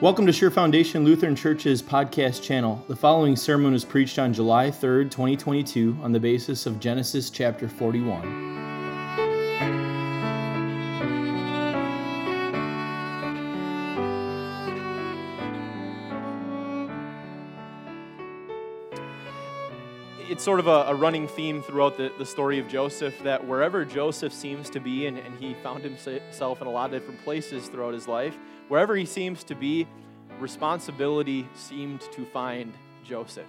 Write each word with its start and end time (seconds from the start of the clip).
Welcome 0.00 0.24
to 0.28 0.32
Sure 0.32 0.50
Foundation 0.50 1.04
Lutheran 1.04 1.36
Church's 1.36 1.82
podcast 1.82 2.42
channel. 2.42 2.82
The 2.88 2.96
following 2.96 3.36
sermon 3.36 3.74
was 3.74 3.84
preached 3.84 4.18
on 4.18 4.32
July 4.32 4.70
3rd, 4.70 5.10
2022, 5.10 5.98
on 6.02 6.10
the 6.12 6.18
basis 6.18 6.64
of 6.64 6.80
Genesis 6.80 7.28
chapter 7.28 7.68
41. 7.68 8.69
It's 20.40 20.46
sort 20.46 20.58
of 20.58 20.68
a, 20.68 20.84
a, 20.86 20.94
running 20.94 21.28
theme 21.28 21.62
throughout 21.62 21.98
the, 21.98 22.10
the 22.16 22.24
story 22.24 22.58
of 22.58 22.66
Joseph 22.66 23.14
that 23.24 23.46
wherever 23.46 23.84
Joseph 23.84 24.32
seems 24.32 24.70
to 24.70 24.80
be, 24.80 25.04
and, 25.04 25.18
and 25.18 25.38
he 25.38 25.52
found 25.62 25.84
himself 25.84 26.62
in 26.62 26.66
a 26.66 26.70
lot 26.70 26.86
of 26.86 26.98
different 26.98 27.22
places 27.24 27.68
throughout 27.68 27.92
his 27.92 28.08
life, 28.08 28.34
wherever 28.68 28.96
he 28.96 29.04
seems 29.04 29.44
to 29.44 29.54
be, 29.54 29.86
responsibility 30.38 31.46
seemed 31.54 32.00
to 32.12 32.24
find 32.24 32.72
Joseph. 33.04 33.44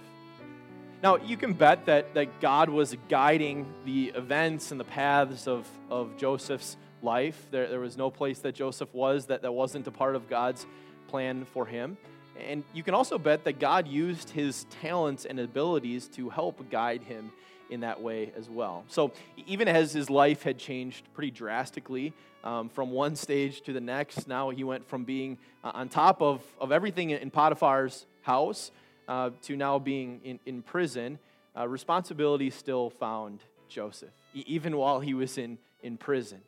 Now, 1.02 1.16
you 1.16 1.38
can 1.38 1.54
bet 1.54 1.86
that, 1.86 2.12
that 2.12 2.42
God 2.42 2.68
was 2.68 2.94
guiding 3.08 3.72
the 3.86 4.12
events 4.14 4.70
and 4.70 4.78
the 4.78 4.84
paths 4.84 5.48
of, 5.48 5.66
of 5.88 6.18
Joseph's 6.18 6.76
life. 7.02 7.46
There, 7.50 7.70
there 7.70 7.80
was 7.80 7.96
no 7.96 8.10
place 8.10 8.40
that 8.40 8.54
Joseph 8.54 8.92
was 8.92 9.24
that, 9.28 9.40
that 9.40 9.52
wasn't 9.52 9.86
a 9.86 9.92
part 9.92 10.14
of 10.14 10.28
God's 10.28 10.66
plan 11.08 11.46
for 11.54 11.64
him. 11.64 11.96
And 12.38 12.64
you 12.72 12.82
can 12.82 12.94
also 12.94 13.18
bet 13.18 13.44
that 13.44 13.58
God 13.58 13.86
used 13.86 14.30
his 14.30 14.64
talents 14.82 15.24
and 15.24 15.38
abilities 15.38 16.08
to 16.08 16.30
help 16.30 16.68
guide 16.70 17.02
him 17.02 17.32
in 17.70 17.80
that 17.80 18.00
way 18.00 18.32
as 18.36 18.50
well. 18.50 18.84
So, 18.88 19.12
even 19.46 19.66
as 19.66 19.92
his 19.92 20.10
life 20.10 20.42
had 20.42 20.58
changed 20.58 21.04
pretty 21.14 21.30
drastically 21.30 22.12
um, 22.44 22.68
from 22.68 22.90
one 22.90 23.16
stage 23.16 23.62
to 23.62 23.72
the 23.72 23.80
next, 23.80 24.28
now 24.28 24.50
he 24.50 24.62
went 24.62 24.86
from 24.86 25.04
being 25.04 25.38
uh, 25.64 25.72
on 25.74 25.88
top 25.88 26.20
of, 26.20 26.42
of 26.60 26.70
everything 26.70 27.10
in 27.10 27.30
Potiphar's 27.30 28.06
house 28.22 28.70
uh, 29.08 29.30
to 29.42 29.56
now 29.56 29.78
being 29.78 30.20
in, 30.22 30.38
in 30.44 30.62
prison. 30.62 31.18
Uh, 31.56 31.66
responsibility 31.66 32.50
still 32.50 32.90
found 32.90 33.40
Joseph, 33.68 34.12
even 34.34 34.76
while 34.76 35.00
he 35.00 35.14
was 35.14 35.38
in, 35.38 35.58
in 35.82 35.96
prison. 35.96 36.40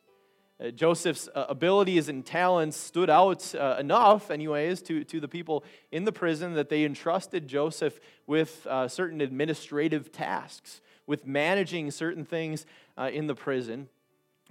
Uh, 0.62 0.70
Joseph's 0.70 1.28
uh, 1.34 1.46
abilities 1.48 2.08
and 2.08 2.24
talents 2.24 2.76
stood 2.76 3.10
out 3.10 3.54
uh, 3.54 3.76
enough, 3.78 4.30
anyways, 4.30 4.82
to, 4.82 5.02
to 5.04 5.20
the 5.20 5.28
people 5.28 5.64
in 5.90 6.04
the 6.04 6.12
prison 6.12 6.54
that 6.54 6.68
they 6.68 6.84
entrusted 6.84 7.48
Joseph 7.48 7.98
with 8.26 8.66
uh, 8.66 8.86
certain 8.86 9.20
administrative 9.20 10.12
tasks, 10.12 10.80
with 11.06 11.26
managing 11.26 11.90
certain 11.90 12.24
things 12.24 12.66
in 13.12 13.26
the 13.26 13.34
prison, 13.34 13.88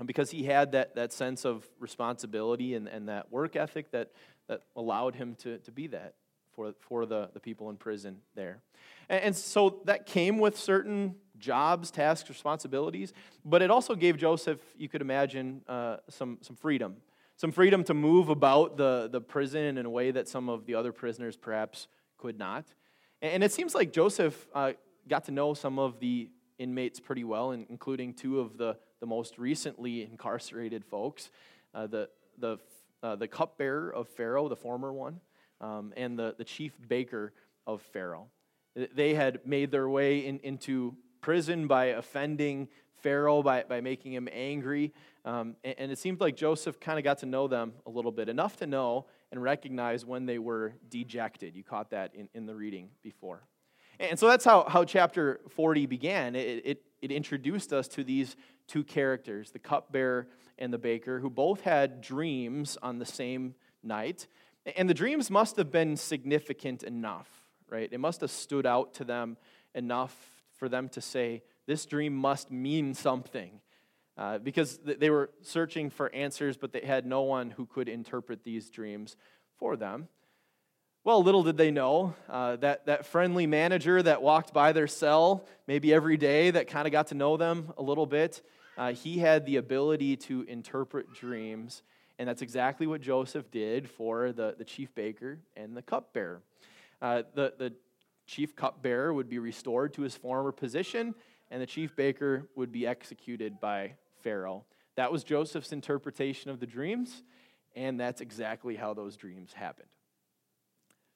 because 0.05 0.31
he 0.31 0.43
had 0.43 0.73
that, 0.73 0.95
that 0.95 1.13
sense 1.13 1.45
of 1.45 1.65
responsibility 1.79 2.75
and, 2.75 2.87
and 2.87 3.07
that 3.07 3.31
work 3.31 3.55
ethic 3.55 3.91
that, 3.91 4.11
that 4.47 4.61
allowed 4.75 5.15
him 5.15 5.35
to, 5.35 5.57
to 5.59 5.71
be 5.71 5.87
that 5.87 6.15
for, 6.53 6.73
for 6.79 7.05
the, 7.05 7.29
the 7.33 7.39
people 7.39 7.69
in 7.69 7.77
prison 7.77 8.17
there. 8.35 8.61
And, 9.09 9.23
and 9.23 9.35
so 9.35 9.81
that 9.85 10.05
came 10.05 10.37
with 10.37 10.57
certain 10.57 11.15
jobs, 11.43 11.91
tasks, 11.91 12.29
responsibilities, 12.29 13.13
but 13.43 13.61
it 13.61 13.69
also 13.69 13.93
gave 13.93 14.17
Joseph, 14.17 14.59
you 14.77 14.87
could 14.87 15.01
imagine, 15.01 15.61
uh, 15.67 15.97
some, 16.09 16.37
some 16.41 16.55
freedom. 16.55 16.95
Some 17.35 17.51
freedom 17.51 17.83
to 17.85 17.93
move 17.93 18.29
about 18.29 18.77
the, 18.77 19.09
the 19.11 19.19
prison 19.19 19.77
in 19.77 19.85
a 19.85 19.89
way 19.89 20.11
that 20.11 20.27
some 20.27 20.49
of 20.49 20.65
the 20.65 20.75
other 20.75 20.91
prisoners 20.91 21.35
perhaps 21.35 21.87
could 22.17 22.39
not. 22.39 22.65
And 23.21 23.43
it 23.43 23.51
seems 23.51 23.75
like 23.75 23.91
Joseph 23.91 24.47
uh, 24.55 24.73
got 25.07 25.25
to 25.25 25.31
know 25.31 25.53
some 25.53 25.79
of 25.79 25.99
the 25.99 26.29
inmates 26.57 26.99
pretty 26.99 27.23
well, 27.23 27.51
including 27.51 28.13
two 28.13 28.39
of 28.39 28.57
the, 28.57 28.77
the 28.99 29.05
most 29.05 29.37
recently 29.37 30.03
incarcerated 30.03 30.85
folks 30.85 31.29
uh, 31.73 31.87
the, 31.87 32.09
the, 32.37 32.57
uh, 33.01 33.15
the 33.15 33.27
cupbearer 33.27 33.93
of 33.93 34.07
Pharaoh, 34.07 34.47
the 34.47 34.55
former 34.55 34.93
one, 34.93 35.19
um, 35.59 35.93
and 35.97 36.17
the, 36.17 36.35
the 36.37 36.43
chief 36.43 36.73
baker 36.87 37.33
of 37.65 37.81
Pharaoh. 37.81 38.27
They 38.75 39.13
had 39.13 39.39
made 39.45 39.71
their 39.71 39.87
way 39.87 40.25
in, 40.25 40.39
into 40.39 40.95
prison 41.23 41.67
by 41.67 41.85
offending 41.85 42.67
Pharaoh, 42.97 43.41
by, 43.41 43.63
by 43.63 43.81
making 43.81 44.13
him 44.13 44.29
angry. 44.31 44.93
Um, 45.25 45.55
and, 45.63 45.75
and, 45.79 45.91
it 45.91 45.97
seemed 45.97 46.19
like 46.19 46.35
Joseph 46.35 46.79
kind 46.79 46.99
of 46.99 47.03
got 47.03 47.19
to 47.19 47.25
know 47.25 47.47
them 47.47 47.73
a 47.85 47.89
little 47.89 48.11
bit, 48.11 48.27
enough 48.27 48.57
to 48.57 48.67
know 48.67 49.05
and 49.31 49.41
recognize 49.41 50.05
when 50.05 50.25
they 50.25 50.37
were 50.37 50.73
dejected. 50.89 51.55
You 51.55 51.63
caught 51.63 51.91
that 51.91 52.13
in, 52.13 52.27
in 52.33 52.45
the 52.45 52.53
reading 52.53 52.89
before. 53.01 53.41
And 53.99 54.19
so 54.19 54.27
that's 54.27 54.43
how, 54.43 54.65
how 54.67 54.83
chapter 54.83 55.39
40 55.49 55.85
began. 55.85 56.35
It, 56.35 56.61
it, 56.65 56.83
it 57.01 57.11
introduced 57.11 57.71
us 57.71 57.87
to 57.89 58.03
these 58.03 58.35
two 58.67 58.83
characters, 58.83 59.51
the 59.51 59.59
cupbearer 59.59 60.27
and 60.59 60.73
the 60.73 60.77
baker, 60.77 61.19
who 61.19 61.29
both 61.29 61.61
had 61.61 62.01
dreams 62.01 62.77
on 62.81 62.99
the 62.99 63.05
same 63.05 63.55
night. 63.81 64.27
And 64.75 64.89
the 64.89 64.93
dreams 64.93 65.29
must 65.29 65.55
have 65.55 65.71
been 65.71 65.95
significant 65.95 66.83
enough, 66.83 67.29
right? 67.69 67.87
It 67.91 67.99
must 67.99 68.19
have 68.21 68.31
stood 68.31 68.65
out 68.65 68.93
to 68.95 69.05
them 69.05 69.37
enough 69.73 70.32
for 70.63 70.69
them 70.69 70.87
to 70.87 71.01
say, 71.01 71.43
this 71.65 71.85
dream 71.85 72.15
must 72.15 72.49
mean 72.49 72.93
something. 72.93 73.59
Uh, 74.17 74.37
because 74.37 74.79
they 74.85 75.09
were 75.09 75.29
searching 75.41 75.89
for 75.89 76.09
answers, 76.15 76.55
but 76.55 76.71
they 76.71 76.79
had 76.79 77.05
no 77.05 77.23
one 77.23 77.49
who 77.49 77.65
could 77.65 77.89
interpret 77.89 78.45
these 78.45 78.69
dreams 78.69 79.17
for 79.59 79.75
them. 79.75 80.07
Well, 81.03 81.21
little 81.21 81.43
did 81.43 81.57
they 81.57 81.69
know 81.69 82.15
uh, 82.29 82.55
that 82.57 82.85
that 82.85 83.05
friendly 83.05 83.45
manager 83.45 84.01
that 84.01 84.21
walked 84.21 84.53
by 84.53 84.71
their 84.71 84.87
cell 84.87 85.45
maybe 85.67 85.93
every 85.93 86.15
day, 86.15 86.49
that 86.51 86.69
kind 86.69 86.87
of 86.87 86.93
got 86.93 87.07
to 87.07 87.15
know 87.15 87.35
them 87.35 87.73
a 87.77 87.83
little 87.83 88.05
bit, 88.05 88.41
uh, 88.77 88.93
he 88.93 89.17
had 89.19 89.45
the 89.45 89.57
ability 89.57 90.15
to 90.15 90.43
interpret 90.43 91.13
dreams. 91.13 91.83
And 92.17 92.29
that's 92.29 92.41
exactly 92.41 92.87
what 92.87 93.01
Joseph 93.01 93.51
did 93.51 93.89
for 93.89 94.31
the, 94.31 94.55
the 94.57 94.63
chief 94.63 94.95
baker 94.95 95.39
and 95.57 95.75
the 95.75 95.81
cupbearer. 95.81 96.41
Uh, 97.01 97.23
the, 97.35 97.53
the 97.57 97.73
chief 98.25 98.55
cupbearer 98.55 99.13
would 99.13 99.29
be 99.29 99.39
restored 99.39 99.93
to 99.93 100.01
his 100.01 100.15
former 100.15 100.51
position, 100.51 101.15
and 101.51 101.61
the 101.61 101.65
chief 101.65 101.95
baker 101.95 102.47
would 102.55 102.71
be 102.71 102.87
executed 102.87 103.59
by 103.59 103.93
Pharaoh. 104.21 104.65
That 104.95 105.11
was 105.11 105.23
Joseph's 105.23 105.71
interpretation 105.71 106.49
of 106.49 106.59
the 106.59 106.67
dreams, 106.67 107.23
and 107.75 107.99
that's 107.99 108.21
exactly 108.21 108.75
how 108.75 108.93
those 108.93 109.17
dreams 109.17 109.53
happened. 109.53 109.89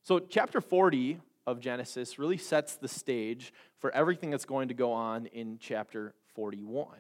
So, 0.04 0.20
chapter 0.20 0.62
40 0.62 1.20
of 1.46 1.60
Genesis 1.60 2.20
really 2.20 2.38
sets 2.38 2.76
the 2.76 2.88
stage 2.88 3.54
for 3.80 3.92
everything 3.92 4.32
that's 4.32 4.46
going 4.46 4.68
to 4.68 4.74
go 4.74 4.92
on 4.92 5.28
in 5.28 5.58
chapter 5.60 6.14
41. 6.36 6.98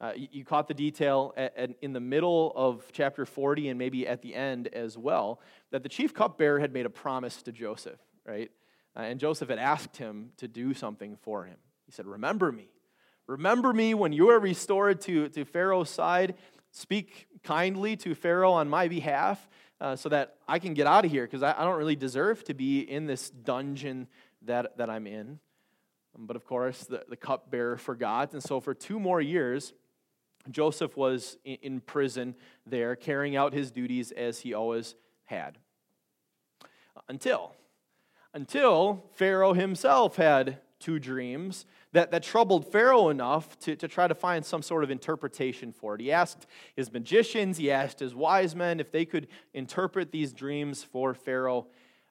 Uh, 0.00 0.12
you, 0.16 0.44
caught 0.44 0.66
the 0.66 0.74
detail 0.74 1.32
at, 1.36 1.56
at, 1.56 1.70
in 1.80 1.92
the 1.92 2.00
middle 2.00 2.52
of 2.56 2.84
chapter 2.90 3.24
40 3.24 3.68
and 3.68 3.78
maybe 3.78 4.06
at 4.06 4.20
the 4.20 4.34
end 4.34 4.66
as 4.68 4.98
well 4.98 5.40
that 5.70 5.84
the 5.84 5.88
chief 5.88 6.12
cupbearer 6.12 6.58
had 6.58 6.72
made 6.72 6.86
a 6.86 6.90
promise 6.90 7.40
to 7.40 7.52
Joseph, 7.52 8.00
right? 8.26 8.50
Uh, 8.96 9.00
and 9.00 9.20
Joseph 9.20 9.48
had 9.48 9.58
asked 9.58 9.96
him 9.96 10.30
to 10.36 10.48
do 10.48 10.74
something 10.74 11.16
for 11.16 11.44
him. 11.44 11.56
He 11.86 11.92
said, 11.92 12.06
Remember 12.06 12.52
me. 12.52 12.68
Remember 13.26 13.72
me 13.72 13.94
when 13.94 14.12
you 14.12 14.28
are 14.30 14.38
restored 14.38 15.00
to, 15.02 15.28
to 15.30 15.44
Pharaoh's 15.44 15.90
side. 15.90 16.34
Speak 16.70 17.26
kindly 17.42 17.96
to 17.96 18.14
Pharaoh 18.14 18.52
on 18.52 18.68
my 18.68 18.88
behalf 18.88 19.48
uh, 19.80 19.96
so 19.96 20.08
that 20.08 20.36
I 20.48 20.58
can 20.58 20.74
get 20.74 20.86
out 20.86 21.04
of 21.04 21.10
here 21.10 21.24
because 21.24 21.42
I, 21.42 21.54
I, 21.56 21.64
don't 21.64 21.78
really 21.78 21.96
deserve 21.96 22.44
to 22.44 22.54
be 22.54 22.80
in 22.80 23.06
this 23.06 23.30
dungeon 23.30 24.08
that, 24.42 24.76
that 24.78 24.88
I'm 24.88 25.06
in. 25.06 25.38
But 26.16 26.36
of 26.36 26.44
course, 26.44 26.84
the, 26.84 27.04
the 27.08 27.16
cupbearer 27.16 27.76
forgot. 27.76 28.32
And 28.32 28.42
so 28.42 28.60
for 28.60 28.74
two 28.74 29.00
more 29.00 29.20
years, 29.20 29.72
Joseph 30.50 30.96
was 30.96 31.36
in, 31.44 31.58
in 31.62 31.80
prison 31.80 32.34
there, 32.66 32.96
carrying 32.96 33.36
out 33.36 33.52
his 33.52 33.70
duties 33.70 34.12
as 34.12 34.40
he 34.40 34.54
always 34.54 34.94
had. 35.24 35.58
Until 37.08 37.54
until 38.34 39.04
Pharaoh 39.14 39.52
himself 39.52 40.16
had 40.16 40.58
two 40.78 40.98
dreams 40.98 41.66
that, 41.92 42.10
that 42.10 42.22
troubled 42.22 42.70
Pharaoh 42.72 43.10
enough 43.10 43.58
to, 43.60 43.76
to 43.76 43.86
try 43.86 44.08
to 44.08 44.14
find 44.14 44.44
some 44.44 44.62
sort 44.62 44.82
of 44.82 44.90
interpretation 44.90 45.72
for 45.72 45.94
it. 45.94 46.00
He 46.00 46.10
asked 46.10 46.46
his 46.74 46.92
magicians, 46.92 47.58
he 47.58 47.70
asked 47.70 48.00
his 48.00 48.14
wise 48.14 48.56
men 48.56 48.80
if 48.80 48.90
they 48.90 49.04
could 49.04 49.28
interpret 49.52 50.10
these 50.10 50.32
dreams 50.32 50.82
for 50.82 51.14
Pharaoh, 51.14 51.66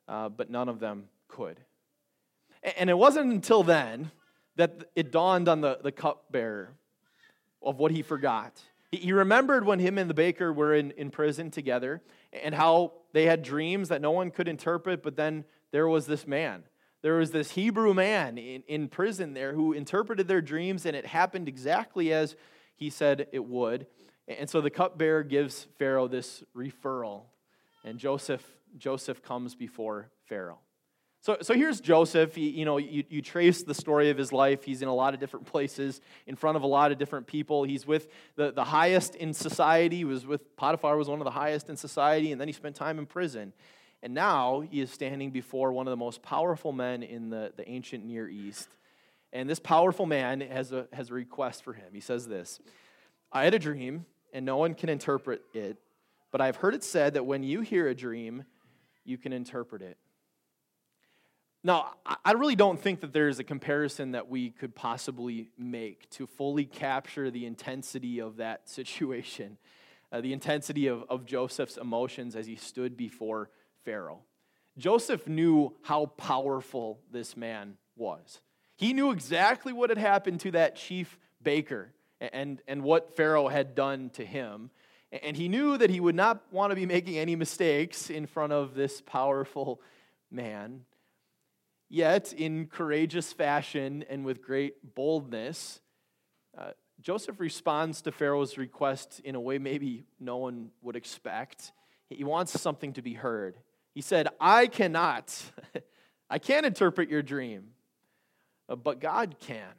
uh, 0.07 0.29
but 0.29 0.49
none 0.49 0.69
of 0.69 0.79
them 0.79 1.05
could. 1.27 1.59
And 2.77 2.89
it 2.89 2.97
wasn't 2.97 3.31
until 3.31 3.63
then 3.63 4.11
that 4.55 4.91
it 4.95 5.11
dawned 5.11 5.49
on 5.49 5.61
the, 5.61 5.79
the 5.81 5.91
cupbearer 5.91 6.75
of 7.61 7.79
what 7.79 7.91
he 7.91 8.03
forgot. 8.03 8.61
He 8.91 9.13
remembered 9.13 9.65
when 9.65 9.79
him 9.79 9.97
and 9.97 10.09
the 10.09 10.13
baker 10.13 10.51
were 10.51 10.75
in, 10.75 10.91
in 10.91 11.09
prison 11.09 11.49
together 11.49 12.01
and 12.43 12.53
how 12.53 12.93
they 13.13 13.25
had 13.25 13.41
dreams 13.41 13.89
that 13.89 14.01
no 14.01 14.11
one 14.11 14.31
could 14.31 14.47
interpret, 14.47 15.01
but 15.01 15.15
then 15.15 15.45
there 15.71 15.87
was 15.87 16.05
this 16.05 16.27
man. 16.27 16.63
There 17.01 17.15
was 17.15 17.31
this 17.31 17.51
Hebrew 17.51 17.93
man 17.93 18.37
in, 18.37 18.63
in 18.67 18.87
prison 18.87 19.33
there 19.33 19.53
who 19.53 19.73
interpreted 19.73 20.27
their 20.27 20.41
dreams, 20.41 20.85
and 20.85 20.95
it 20.95 21.05
happened 21.05 21.47
exactly 21.47 22.13
as 22.13 22.35
he 22.75 22.89
said 22.89 23.27
it 23.31 23.45
would. 23.45 23.87
And 24.27 24.49
so 24.49 24.61
the 24.61 24.69
cupbearer 24.69 25.23
gives 25.23 25.67
Pharaoh 25.79 26.07
this 26.07 26.43
referral, 26.55 27.23
and 27.83 27.97
Joseph, 27.97 28.45
Joseph 28.77 29.23
comes 29.23 29.55
before 29.55 30.09
Pharaoh. 30.25 30.59
So, 31.23 31.37
so 31.41 31.53
here's 31.53 31.79
Joseph. 31.79 32.33
He, 32.33 32.49
you 32.49 32.65
know, 32.65 32.77
you, 32.77 33.03
you 33.07 33.21
trace 33.21 33.61
the 33.61 33.75
story 33.75 34.09
of 34.09 34.17
his 34.17 34.33
life. 34.33 34.63
He's 34.63 34.81
in 34.81 34.87
a 34.87 34.93
lot 34.93 35.13
of 35.13 35.19
different 35.19 35.45
places, 35.45 36.01
in 36.25 36.35
front 36.35 36.57
of 36.57 36.63
a 36.63 36.67
lot 36.67 36.91
of 36.91 36.97
different 36.97 37.27
people. 37.27 37.63
He's 37.63 37.85
with 37.85 38.07
the, 38.35 38.51
the 38.51 38.63
highest 38.63 39.13
in 39.13 39.33
society. 39.33 39.97
He 39.97 40.05
was 40.05 40.25
with 40.25 40.55
Potiphar 40.55 40.97
was 40.97 41.07
one 41.07 41.19
of 41.19 41.25
the 41.25 41.31
highest 41.31 41.69
in 41.69 41.77
society, 41.77 42.31
and 42.31 42.41
then 42.41 42.47
he 42.47 42.53
spent 42.53 42.75
time 42.75 42.97
in 42.97 43.05
prison. 43.05 43.53
And 44.03 44.13
now 44.13 44.61
he 44.61 44.81
is 44.81 44.89
standing 44.89 45.29
before 45.29 45.71
one 45.71 45.87
of 45.87 45.91
the 45.91 45.97
most 45.97 46.23
powerful 46.23 46.71
men 46.71 47.03
in 47.03 47.29
the, 47.29 47.53
the 47.55 47.67
ancient 47.69 48.03
Near 48.03 48.27
East. 48.27 48.67
And 49.31 49.49
this 49.49 49.59
powerful 49.59 50.05
man 50.05 50.41
has 50.41 50.71
a, 50.71 50.87
has 50.91 51.11
a 51.11 51.13
request 51.13 51.63
for 51.63 51.73
him. 51.73 51.93
He 51.93 51.99
says 51.99 52.27
this 52.27 52.59
I 53.31 53.43
had 53.43 53.53
a 53.53 53.59
dream, 53.59 54.05
and 54.33 54.45
no 54.45 54.57
one 54.57 54.73
can 54.73 54.89
interpret 54.89 55.41
it, 55.53 55.77
but 56.31 56.41
I've 56.41 56.57
heard 56.57 56.73
it 56.73 56.83
said 56.83 57.13
that 57.13 57.25
when 57.25 57.43
you 57.43 57.61
hear 57.61 57.87
a 57.87 57.95
dream, 57.95 58.43
you 59.05 59.17
can 59.17 59.33
interpret 59.33 59.81
it. 59.81 59.97
Now, 61.63 61.93
I 62.25 62.31
really 62.31 62.55
don't 62.55 62.79
think 62.79 63.01
that 63.01 63.13
there's 63.13 63.37
a 63.37 63.43
comparison 63.43 64.13
that 64.13 64.27
we 64.27 64.49
could 64.49 64.73
possibly 64.73 65.51
make 65.59 66.09
to 66.11 66.25
fully 66.25 66.65
capture 66.65 67.29
the 67.29 67.45
intensity 67.45 68.19
of 68.19 68.37
that 68.37 68.67
situation, 68.69 69.57
uh, 70.11 70.21
the 70.21 70.33
intensity 70.33 70.87
of, 70.87 71.03
of 71.07 71.25
Joseph's 71.25 71.77
emotions 71.77 72.35
as 72.35 72.47
he 72.47 72.55
stood 72.55 72.97
before 72.97 73.51
Pharaoh. 73.85 74.21
Joseph 74.77 75.27
knew 75.27 75.75
how 75.81 76.05
powerful 76.05 76.99
this 77.11 77.35
man 77.35 77.77
was. 77.95 78.41
He 78.75 78.93
knew 78.93 79.11
exactly 79.11 79.73
what 79.73 79.89
had 79.89 79.97
happened 79.97 80.39
to 80.41 80.51
that 80.51 80.75
chief 80.75 81.19
baker 81.43 81.93
and, 82.19 82.61
and 82.67 82.83
what 82.83 83.15
Pharaoh 83.15 83.47
had 83.47 83.75
done 83.75 84.09
to 84.11 84.25
him. 84.25 84.71
And 85.11 85.35
he 85.35 85.49
knew 85.49 85.77
that 85.77 85.89
he 85.89 85.99
would 85.99 86.15
not 86.15 86.41
want 86.51 86.71
to 86.71 86.75
be 86.75 86.85
making 86.85 87.17
any 87.17 87.35
mistakes 87.35 88.09
in 88.09 88.25
front 88.25 88.53
of 88.53 88.73
this 88.75 89.01
powerful 89.01 89.81
man. 90.31 90.85
Yet, 91.89 92.31
in 92.31 92.67
courageous 92.67 93.33
fashion 93.33 94.05
and 94.09 94.23
with 94.23 94.41
great 94.41 94.95
boldness, 94.95 95.81
uh, 96.57 96.71
Joseph 97.01 97.39
responds 97.39 98.01
to 98.03 98.11
Pharaoh's 98.11 98.57
request 98.57 99.19
in 99.25 99.35
a 99.35 99.41
way 99.41 99.57
maybe 99.57 100.05
no 100.19 100.37
one 100.37 100.71
would 100.81 100.95
expect. 100.95 101.73
He 102.09 102.23
wants 102.23 102.59
something 102.59 102.93
to 102.93 103.01
be 103.01 103.13
heard. 103.13 103.57
He 103.93 104.01
said, 104.01 104.27
I 104.39 104.67
cannot, 104.67 105.35
I 106.29 106.39
can't 106.39 106.65
interpret 106.65 107.09
your 107.09 107.21
dream, 107.21 107.69
uh, 108.69 108.75
but 108.75 108.99
God 108.99 109.35
can. 109.39 109.73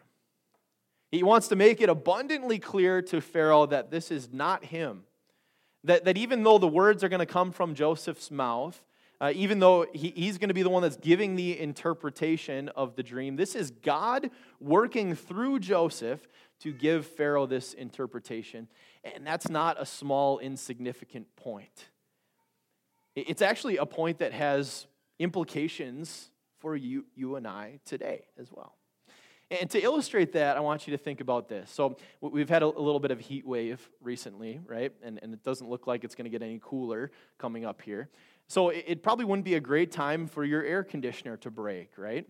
He 1.11 1.23
wants 1.23 1.49
to 1.49 1.57
make 1.57 1.81
it 1.81 1.89
abundantly 1.89 2.59
clear 2.59 3.03
to 3.03 3.21
Pharaoh 3.21 3.67
that 3.67 3.91
this 3.91 4.11
is 4.11 4.31
not 4.33 4.65
him. 4.65 5.05
That, 5.85 6.05
that 6.05 6.17
even 6.17 6.43
though 6.43 6.59
the 6.59 6.69
words 6.69 7.03
are 7.03 7.09
going 7.09 7.21
to 7.21 7.27
come 7.27 7.53
from 7.53 7.75
Joseph's 7.75 8.31
mouth, 8.31 8.83
uh, 9.21 9.33
even 9.35 9.61
though 9.61 9.87
he, 9.93 10.13
he's 10.17 10.37
going 10.37 10.49
to 10.49 10.55
be 10.55 10.63
the 10.63 10.71
one 10.71 10.83
that's 10.83 10.97
giving 10.97 11.37
the 11.37 11.59
interpretation 11.59 12.69
of 12.71 12.97
the 12.97 13.03
dream. 13.05 13.37
This 13.37 13.55
is 13.55 13.71
God 13.71 14.31
working 14.59 15.15
through 15.15 15.61
Joseph 15.61 16.27
to 16.61 16.73
give 16.73 17.07
Pharaoh 17.07 17.47
this 17.47 17.73
interpretation. 17.73 18.67
And 19.05 19.27
that's 19.27 19.49
not 19.49 19.81
a 19.81 19.87
small, 19.87 20.39
insignificant 20.39 21.35
point. 21.37 21.91
It's 23.15 23.43
actually 23.43 23.77
a 23.77 23.87
point 23.87 24.19
that 24.19 24.33
has 24.33 24.87
implications 25.19 26.31
for 26.59 26.77
you, 26.77 27.05
you 27.15 27.37
and 27.37 27.47
I 27.47 27.81
today 27.85 28.27
as 28.39 28.51
well. 28.51 28.77
And 29.51 29.69
to 29.71 29.83
illustrate 29.83 30.33
that, 30.33 30.57
I 30.57 30.61
want 30.61 30.87
you 30.87 30.93
to 30.93 30.99
think 30.99 31.21
about 31.21 31.49
this. 31.49 31.71
So, 31.71 31.99
we've 32.23 32.49
had 32.49 32.63
a, 32.63 32.67
little 32.67 33.01
bit 33.01 33.11
of 33.11 33.21
heat 33.21 33.47
wave 33.47 33.87
recently, 34.01 34.61
right? 34.67 34.93
And, 35.03 35.19
and 35.23 35.35
it 35.35 35.45
doesn't 35.45 35.69
look 35.69 35.87
like 35.87 36.05
it's 36.05 36.15
going 36.15 36.25
to 36.25 36.31
get 36.31 36.43
any 36.43 36.59
cooler 36.63 37.11
coming 37.37 37.67
up 37.67 37.83
here. 37.83 38.09
So 38.53 38.69
it 38.69 39.03
probably 39.03 39.25
wouldn't 39.25 39.47
be 39.47 39.55
a 39.55 39.61
great 39.61 39.93
time 39.93 40.27
for 40.27 40.45
your 40.45 40.63
air 40.63 40.85
conditioner 40.85 41.39
to 41.39 41.51
break, 41.51 41.97
right? 41.97 42.29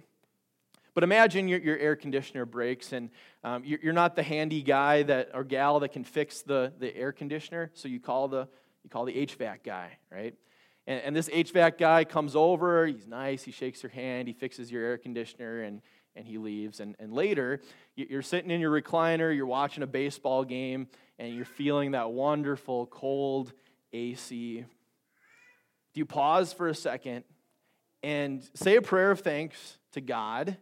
But 0.95 1.03
imagine 1.03 1.49
your, 1.49 1.59
your 1.59 1.77
air 1.79 1.97
conditioner 1.97 2.45
breaks 2.45 2.93
and 2.93 3.11
um, 3.43 3.65
you're, 3.65 3.81
you're 3.83 3.93
not 3.93 4.15
the 4.15 4.23
handy 4.23 4.63
guy 4.63 5.03
that 5.03 5.31
or 5.35 5.43
gal 5.43 5.81
that 5.81 5.89
can 5.89 6.05
fix 6.05 6.43
the, 6.43 6.73
the 6.79 6.95
air 6.97 7.11
conditioner, 7.11 7.73
so 7.75 7.89
you 7.89 7.99
call 7.99 8.29
the 8.29 8.47
you 8.85 8.91
call 8.91 9.05
the 9.05 9.15
HVAC 9.15 9.65
guy, 9.65 9.99
right? 10.13 10.35
And, 10.87 11.01
and 11.03 11.17
this 11.17 11.29
HVAC 11.29 11.79
guy 11.79 12.05
comes 12.05 12.35
over, 12.35 12.87
he's 12.87 13.07
nice, 13.07 13.43
he 13.43 13.53
shakes 13.53 13.83
your 13.83 13.91
hand, 13.91 14.29
he 14.29 14.35
fixes 14.35 14.71
your 14.71 14.85
air 14.85 14.99
conditioner, 14.99 15.63
and, 15.63 15.81
and 16.17 16.27
he 16.27 16.39
leaves. 16.39 16.81
And, 16.81 16.97
and 16.99 17.13
later, 17.13 17.61
you're 17.97 18.23
sitting 18.23 18.51
in 18.51 18.61
your 18.61 18.73
recliner, 18.73 19.35
you're 19.35 19.47
watching 19.47 19.83
a 19.83 19.87
baseball 19.87 20.45
game, 20.45 20.89
and 21.19 21.35
you're 21.35 21.45
feeling 21.45 21.93
that 21.93 22.11
wonderful 22.11 22.87
cold 22.87 23.53
AC 23.93 24.65
do 25.95 25.99
you 25.99 26.07
pause 26.07 26.53
for 26.53 26.69
a 26.69 26.75
second 26.75 27.25
and 28.03 28.43
say 28.55 28.77
a 28.77 28.83
prayer 28.83 29.11
of 29.11 29.21
thanks 29.21 29.79
to 29.93 30.01
God 30.01 30.57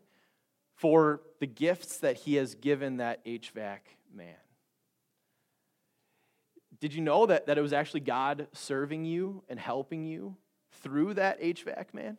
for 0.75 1.21
the 1.39 1.47
gifts 1.47 1.99
that 1.99 2.17
He 2.17 2.35
has 2.35 2.55
given 2.55 2.97
that 2.97 3.25
HVAC 3.25 3.79
man? 4.13 4.35
Did 6.81 6.95
you 6.95 7.03
know 7.03 7.27
that, 7.27 7.47
that 7.47 7.59
it 7.59 7.61
was 7.61 7.73
actually 7.73 8.01
God 8.01 8.49
serving 8.53 9.05
you 9.05 9.43
and 9.49 9.61
helping 9.61 10.07
you 10.07 10.37
through 10.83 11.15
that 11.15 11.41
HVAC 11.41 11.93
man? 11.93 12.17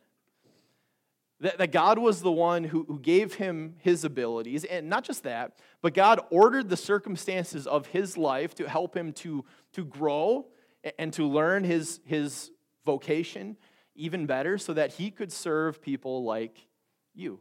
That, 1.40 1.58
that 1.58 1.72
God 1.72 1.98
was 1.98 2.22
the 2.22 2.30
one 2.30 2.62
who, 2.62 2.84
who 2.84 3.00
gave 3.00 3.34
him 3.34 3.74
his 3.78 4.04
abilities, 4.04 4.64
and 4.64 4.88
not 4.88 5.02
just 5.02 5.24
that, 5.24 5.58
but 5.80 5.92
God 5.92 6.20
ordered 6.30 6.68
the 6.68 6.76
circumstances 6.76 7.66
of 7.66 7.86
his 7.86 8.16
life 8.16 8.54
to 8.54 8.68
help 8.68 8.96
him 8.96 9.12
to, 9.14 9.44
to 9.72 9.84
grow 9.84 10.46
and 10.98 11.12
to 11.14 11.26
learn 11.26 11.64
his, 11.64 12.00
his 12.04 12.52
vocation 12.84 13.56
even 13.94 14.26
better 14.26 14.56
so 14.56 14.72
that 14.72 14.92
he 14.92 15.10
could 15.10 15.32
serve 15.32 15.82
people 15.82 16.24
like 16.24 16.66
you. 17.14 17.40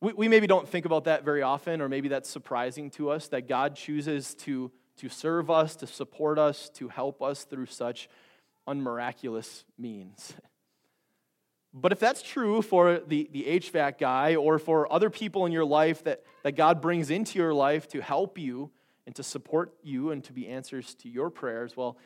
We, 0.00 0.12
we 0.12 0.28
maybe 0.28 0.46
don't 0.46 0.68
think 0.68 0.84
about 0.84 1.04
that 1.04 1.24
very 1.24 1.42
often, 1.42 1.80
or 1.80 1.88
maybe 1.88 2.08
that's 2.08 2.28
surprising 2.28 2.90
to 2.92 3.10
us 3.10 3.28
that 3.28 3.48
God 3.48 3.74
chooses 3.74 4.34
to, 4.36 4.70
to 4.96 5.08
serve 5.08 5.50
us, 5.50 5.76
to 5.76 5.86
support 5.86 6.38
us, 6.38 6.68
to 6.70 6.88
help 6.88 7.22
us 7.22 7.44
through 7.44 7.66
such 7.66 8.08
unmiraculous 8.66 9.64
means. 9.78 10.34
But 11.72 11.92
if 11.92 12.00
that's 12.00 12.22
true 12.22 12.62
for 12.62 13.00
the, 13.06 13.28
the 13.30 13.44
HVAC 13.44 13.98
guy 13.98 14.36
or 14.36 14.58
for 14.58 14.90
other 14.90 15.10
people 15.10 15.44
in 15.44 15.52
your 15.52 15.64
life 15.64 16.04
that, 16.04 16.22
that 16.42 16.52
God 16.52 16.80
brings 16.80 17.10
into 17.10 17.38
your 17.38 17.52
life 17.52 17.86
to 17.88 18.00
help 18.00 18.38
you 18.38 18.70
and 19.04 19.14
to 19.16 19.22
support 19.22 19.74
you 19.82 20.10
and 20.10 20.24
to 20.24 20.32
be 20.32 20.48
answers 20.48 20.94
to 20.96 21.08
your 21.08 21.28
prayers, 21.28 21.76
well, 21.76 21.98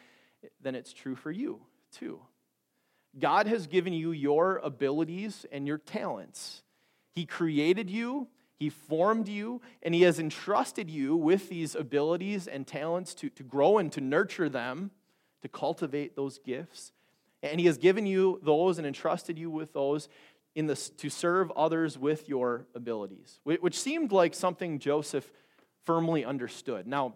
then 0.61 0.75
it's 0.75 0.93
true 0.93 1.15
for 1.15 1.31
you 1.31 1.61
too. 1.93 2.21
God 3.19 3.47
has 3.47 3.67
given 3.67 3.93
you 3.93 4.13
your 4.13 4.59
abilities 4.59 5.47
and 5.53 5.67
your 5.67 5.79
talents. 5.79 6.63
He 7.13 7.27
created 7.27 7.91
you, 7.91 8.29
He 8.61 8.69
formed 8.69 9.27
you, 9.27 9.63
and 9.83 9.95
He 9.95 10.03
has 10.03 10.21
entrusted 10.21 10.91
you 10.91 11.17
with 11.17 11.49
these 11.49 11.75
abilities 11.75 12.47
and 12.47 12.67
talents 12.67 13.15
to, 13.15 13.31
to 13.31 13.43
grow 13.43 13.79
and 13.79 13.91
to 13.93 14.03
nurture 14.03 14.51
them, 14.51 14.91
to 15.41 15.49
cultivate 15.49 16.15
those 16.15 16.39
gifts. 16.39 16.93
And 17.43 17.59
He 17.59 17.67
has 17.67 17.79
given 17.79 18.05
you 18.05 18.39
those 18.43 18.77
and 18.77 18.87
entrusted 18.87 19.39
you 19.39 19.51
with 19.51 19.73
those 19.73 20.11
in 20.55 20.67
this, 20.67 20.91
to 20.91 21.09
serve 21.09 21.51
others 21.53 21.97
with 21.97 22.29
your 22.29 22.67
abilities, 22.75 23.41
which 23.45 23.79
seemed 23.79 24.13
like 24.13 24.35
something 24.35 24.79
Joseph 24.79 25.33
firmly 25.85 26.25
understood. 26.25 26.87
Now, 26.87 27.15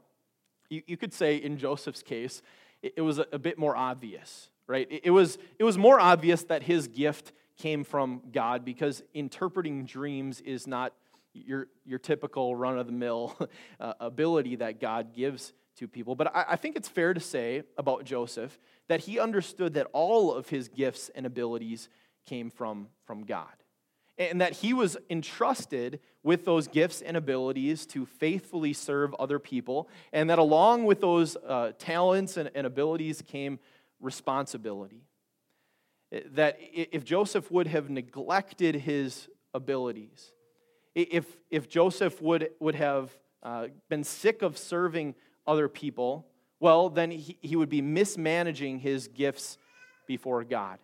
you, 0.70 0.82
you 0.86 0.96
could 0.96 1.12
say 1.12 1.36
in 1.36 1.58
Joseph's 1.58 2.02
case, 2.02 2.40
it, 2.82 3.02
was 3.02 3.18
a, 3.18 3.26
a, 3.32 3.38
bit 3.38 3.58
more 3.58 3.76
obvious, 3.76 4.48
right? 4.66 4.86
It, 4.90 5.02
it, 5.04 5.10
was, 5.10 5.36
it 5.58 5.64
was 5.64 5.76
more 5.76 6.00
obvious 6.00 6.44
that 6.44 6.62
his 6.62 6.88
gift 6.88 7.32
came 7.58 7.84
from 7.84 8.22
God 8.32 8.64
because 8.64 9.02
interpreting 9.12 9.84
dreams 9.84 10.40
is 10.40 10.66
not 10.66 10.94
your, 11.34 11.68
your 11.84 11.98
typical 11.98 12.56
run 12.56 12.78
of 12.78 12.86
the 12.86 12.92
mill 12.92 13.36
uh, 13.80 13.94
ability 14.00 14.56
that 14.56 14.80
God 14.80 15.14
gives 15.14 15.52
to 15.76 15.88
people. 15.88 16.14
But 16.14 16.34
I, 16.34 16.44
I 16.50 16.56
think 16.56 16.76
it's 16.76 16.88
fair 16.88 17.12
to 17.12 17.20
say 17.20 17.64
about 17.76 18.04
Joseph 18.04 18.58
that 18.88 19.00
he 19.00 19.18
understood 19.18 19.74
that 19.74 19.88
all 19.92 20.32
of 20.32 20.48
his 20.48 20.68
gifts 20.68 21.10
and 21.14 21.26
abilities 21.26 21.88
came 22.26 22.50
from, 22.50 22.88
from 23.06 23.24
God 23.24 23.52
and 24.18 24.40
that 24.40 24.52
he 24.52 24.72
was 24.72 24.96
entrusted 25.10 26.00
with 26.22 26.44
those 26.44 26.68
gifts 26.68 27.02
and 27.02 27.16
abilities 27.16 27.84
to 27.86 28.06
faithfully 28.06 28.72
serve 28.72 29.14
other 29.14 29.38
people, 29.38 29.88
and 30.12 30.30
that 30.30 30.38
along 30.38 30.84
with 30.84 31.00
those 31.00 31.36
uh, 31.36 31.72
talents 31.78 32.36
and, 32.36 32.50
and 32.54 32.66
abilities 32.66 33.22
came 33.22 33.58
responsibility. 34.00 35.02
That 36.32 36.58
if 36.60 37.04
Joseph 37.04 37.50
would 37.50 37.66
have 37.66 37.90
neglected 37.90 38.76
his 38.76 39.28
abilities, 39.52 40.32
if, 40.94 41.36
if 41.50 41.68
Joseph 41.68 42.20
would, 42.22 42.50
would 42.60 42.74
have 42.74 43.16
uh, 43.42 43.68
been 43.88 44.04
sick 44.04 44.42
of 44.42 44.56
serving 44.56 45.14
other 45.46 45.68
people, 45.68 46.26
well, 46.60 46.88
then 46.88 47.10
he, 47.10 47.36
he 47.40 47.56
would 47.56 47.68
be 47.68 47.82
mismanaging 47.82 48.78
his 48.78 49.08
gifts 49.08 49.58
before 50.06 50.44
God. 50.44 50.78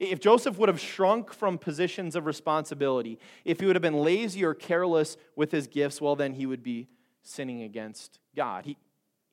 If 0.00 0.20
Joseph 0.20 0.58
would 0.58 0.68
have 0.68 0.80
shrunk 0.80 1.32
from 1.32 1.58
positions 1.58 2.14
of 2.14 2.24
responsibility, 2.26 3.18
if 3.44 3.60
he 3.60 3.66
would 3.66 3.74
have 3.74 3.82
been 3.82 4.02
lazy 4.02 4.44
or 4.44 4.54
careless 4.54 5.16
with 5.34 5.50
his 5.50 5.66
gifts, 5.66 6.00
well, 6.00 6.14
then 6.14 6.34
he 6.34 6.46
would 6.46 6.62
be 6.62 6.88
sinning 7.22 7.62
against 7.62 8.20
God. 8.36 8.64
He, 8.64 8.76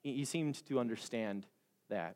he 0.01 0.25
seemed 0.25 0.65
to 0.67 0.79
understand 0.79 1.45
that. 1.89 2.15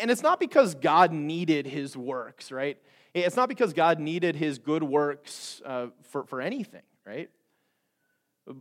And 0.00 0.10
it's 0.10 0.22
not 0.22 0.38
because 0.38 0.74
God 0.76 1.12
needed 1.12 1.66
his 1.66 1.96
works, 1.96 2.52
right? 2.52 2.78
It's 3.14 3.36
not 3.36 3.48
because 3.48 3.72
God 3.72 3.98
needed 3.98 4.36
his 4.36 4.58
good 4.58 4.82
works 4.82 5.60
uh, 5.64 5.88
for, 6.02 6.24
for 6.24 6.40
anything, 6.40 6.82
right? 7.06 7.30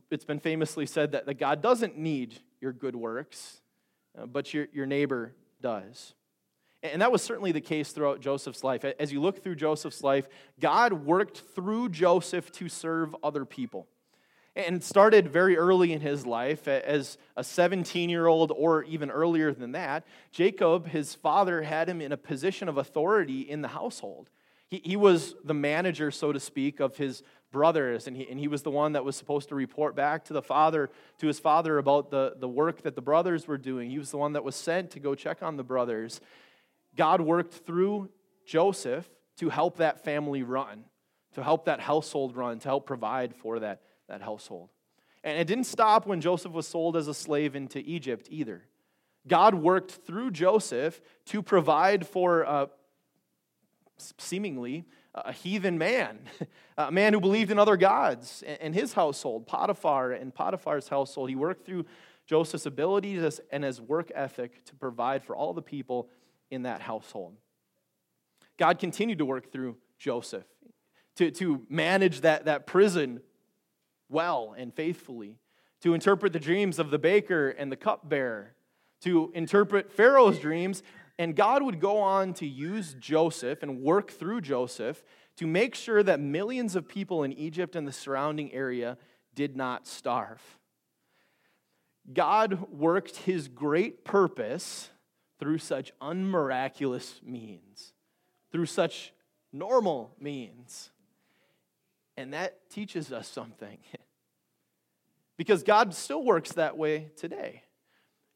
It's 0.10 0.26
been 0.26 0.40
famously 0.40 0.86
said 0.86 1.12
that, 1.14 1.26
that 1.26 1.40
God 1.40 1.62
doesn't 1.62 1.98
need 1.98 2.40
your 2.60 2.72
good 2.72 2.96
works, 2.96 3.62
uh, 4.18 4.26
but 4.26 4.54
your, 4.54 4.68
your 4.74 4.86
neighbor 4.86 5.34
does. 5.62 6.14
And 6.84 7.02
that 7.02 7.12
was 7.12 7.22
certainly 7.22 7.52
the 7.52 7.62
case 7.62 7.92
throughout 7.92 8.22
Joseph's 8.22 8.64
life. 8.64 8.84
As 8.84 9.12
you 9.12 9.22
look 9.22 9.44
through 9.44 9.56
Joseph's 9.56 10.04
life, 10.04 10.28
God 10.60 10.94
worked 10.94 11.42
through 11.54 11.90
Joseph 11.90 12.52
to 12.54 12.70
serve 12.70 13.16
other 13.24 13.46
people. 13.46 13.88
And 14.56 14.84
started 14.84 15.30
very 15.30 15.56
early 15.58 15.94
in 15.94 16.02
his 16.02 16.26
life 16.26 16.68
as 16.68 17.18
a 17.38 17.44
17 17.44 18.10
year 18.10 18.28
old, 18.28 18.52
or 18.54 18.84
even 18.84 19.10
earlier 19.10 19.54
than 19.54 19.72
that. 19.74 20.06
Jacob, 20.32 20.88
his 20.88 21.16
father, 21.16 21.62
had 21.62 21.88
him 21.88 22.02
in 22.02 22.12
a 22.12 22.18
position 22.18 22.68
of 22.68 22.78
authority 22.78 23.42
in 23.42 23.62
the 23.62 23.70
household. 23.70 24.30
He, 24.72 24.82
he 24.84 24.96
was 24.96 25.36
the 25.44 25.54
manager, 25.54 26.10
so 26.10 26.32
to 26.32 26.40
speak, 26.40 26.80
of 26.80 26.98
his 26.98 27.22
brothers, 27.52 28.08
and 28.08 28.16
he, 28.16 28.28
and 28.30 28.40
he 28.40 28.48
was 28.48 28.64
the 28.64 28.72
one 28.72 28.94
that 28.94 29.04
was 29.04 29.18
supposed 29.18 29.50
to 29.50 29.56
report 29.56 29.96
back 29.96 30.24
to 30.26 30.34
the 30.34 30.42
father, 30.42 30.90
to 31.20 31.28
his 31.28 31.40
father, 31.40 31.78
about 31.78 32.10
the, 32.10 32.36
the 32.40 32.48
work 32.48 32.82
that 32.84 32.96
the 32.96 33.02
brothers 33.02 33.48
were 33.48 33.58
doing. 33.58 33.92
He 33.92 34.00
was 34.00 34.10
the 34.10 34.18
one 34.18 34.34
that 34.34 34.44
was 34.44 34.56
sent 34.56 34.90
to 34.92 35.00
go 35.00 35.14
check 35.14 35.44
on 35.44 35.58
the 35.58 35.64
brothers. 35.64 36.22
God 36.96 37.22
worked 37.22 37.54
through 37.54 38.10
Joseph 38.48 39.10
to 39.38 39.50
help 39.50 39.78
that 39.78 40.04
family 40.04 40.44
run, 40.44 40.86
to 41.34 41.44
help 41.44 41.66
that 41.66 41.82
household 41.82 42.36
run, 42.36 42.60
to 42.60 42.70
help 42.70 42.86
provide 42.86 43.36
for 43.36 43.60
that, 43.60 43.82
that 44.08 44.22
household. 44.22 44.70
And 45.24 45.38
it 45.38 45.46
didn't 45.46 45.66
stop 45.66 46.08
when 46.08 46.22
Joseph 46.22 46.54
was 46.54 46.68
sold 46.68 46.96
as 46.96 47.08
a 47.08 47.14
slave 47.14 47.56
into 47.56 47.80
Egypt 47.80 48.28
either. 48.32 48.64
God 49.28 49.54
worked 49.54 49.92
through 49.92 50.32
Joseph 50.32 51.00
to 51.28 51.44
provide 51.44 52.08
for 52.08 52.46
uh, 52.46 52.66
seemingly 54.18 54.86
a 55.14 55.32
heathen 55.32 55.78
man, 55.78 56.20
a 56.78 56.92
man 56.92 57.14
who 57.14 57.20
believed 57.20 57.52
in 57.52 57.60
other 57.60 57.78
gods, 57.78 58.44
and 58.62 58.74
his 58.74 58.94
household, 58.94 59.48
Potiphar 59.48 60.12
and 60.12 60.34
Potiphar's 60.34 60.88
household. 60.88 61.30
He 61.30 61.36
worked 61.36 61.66
through 61.66 61.86
Joseph's 62.26 62.66
abilities 62.66 63.42
and 63.52 63.64
his 63.64 63.82
work 63.82 64.12
ethic 64.16 64.64
to 64.66 64.76
provide 64.76 65.24
for 65.24 65.36
all 65.36 65.54
the 65.54 65.62
people 65.62 66.10
in 66.50 66.64
that 66.64 66.82
household. 66.82 67.36
God 68.58 68.80
continued 68.80 69.18
to 69.18 69.26
work 69.26 69.52
through 69.52 69.78
Joseph 69.98 70.46
to, 71.16 71.32
to 71.32 71.66
manage 71.70 72.22
that, 72.22 72.46
that 72.46 72.68
prison 72.68 73.22
well 74.10 74.56
and 74.58 74.74
faithfully, 74.74 75.38
to 75.82 75.94
interpret 75.94 76.34
the 76.34 76.40
dreams 76.40 76.80
of 76.80 76.92
the 76.92 77.00
baker 77.00 77.50
and 77.50 77.72
the 77.72 77.76
cupbearer, 77.76 78.54
to 79.02 79.32
interpret 79.34 79.92
Pharaoh's 79.92 80.40
dreams. 80.40 80.84
And 81.22 81.36
God 81.36 81.62
would 81.62 81.80
go 81.80 82.00
on 82.00 82.34
to 82.34 82.48
use 82.48 82.96
Joseph 83.00 83.62
and 83.62 83.84
work 83.84 84.10
through 84.10 84.42
Joseph 84.42 85.04
to 85.36 85.46
make 85.46 85.76
sure 85.76 86.02
that 86.02 86.20
millions 86.20 86.76
of 86.76 86.88
people 86.88 87.22
in 87.22 87.32
Egypt 87.34 87.76
and 87.76 87.88
the 87.88 87.92
surrounding 87.92 88.52
area 88.52 88.98
did 89.36 89.56
not 89.56 89.86
starve. 89.86 90.42
God 92.12 92.72
worked 92.72 93.18
his 93.18 93.48
great 93.48 94.04
purpose 94.04 94.90
through 95.38 95.60
such 95.60 95.92
unmiraculous 96.02 97.22
means, 97.24 97.94
through 98.52 98.66
such 98.66 99.14
normal 99.54 100.16
means. 100.20 100.90
And 102.18 102.34
that 102.34 102.68
teaches 102.72 103.12
us 103.12 103.28
something. 103.28 103.78
because 105.38 105.62
God 105.62 105.94
still 105.94 106.24
works 106.24 106.54
that 106.54 106.80
way 106.80 107.12
today. 107.16 107.62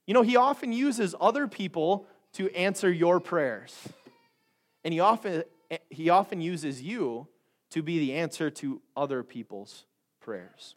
You 0.05 0.13
know, 0.13 0.21
He 0.21 0.35
often 0.35 0.71
uses 0.71 1.15
other 1.19 1.47
people 1.47 2.05
to 2.35 2.49
answer 2.55 2.91
your 2.91 3.19
prayers. 3.19 3.75
And 4.83 4.93
He 4.93 4.99
often, 4.99 5.43
he 5.89 6.09
often 6.09 6.41
uses 6.41 6.81
you 6.81 7.27
to 7.71 7.81
be 7.81 7.99
the 7.99 8.13
answer 8.13 8.49
to 8.49 8.81
other 8.95 9.23
people's 9.23 9.85
prayers. 10.21 10.75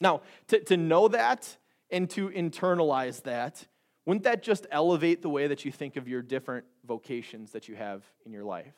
Now, 0.00 0.20
to, 0.48 0.60
to 0.64 0.76
know 0.76 1.08
that 1.08 1.56
and 1.90 2.08
to 2.10 2.28
internalize 2.28 3.22
that 3.22 3.66
wouldn't 4.06 4.24
that 4.24 4.42
just 4.42 4.66
elevate 4.70 5.22
the 5.22 5.30
way 5.30 5.46
that 5.46 5.64
you 5.64 5.72
think 5.72 5.96
of 5.96 6.08
your 6.08 6.20
different 6.20 6.66
vocations 6.86 7.52
that 7.52 7.68
you 7.68 7.76
have 7.76 8.02
in 8.26 8.32
your 8.32 8.44
life? 8.44 8.74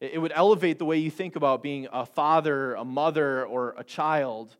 It 0.00 0.20
would 0.20 0.32
elevate 0.34 0.78
the 0.78 0.84
way 0.84 0.98
you 0.98 1.10
think 1.10 1.34
about 1.34 1.62
being 1.62 1.88
a 1.92 2.06
father, 2.06 2.74
a 2.74 2.84
mother, 2.84 3.44
or 3.44 3.74
a 3.76 3.82
child, 3.82 4.54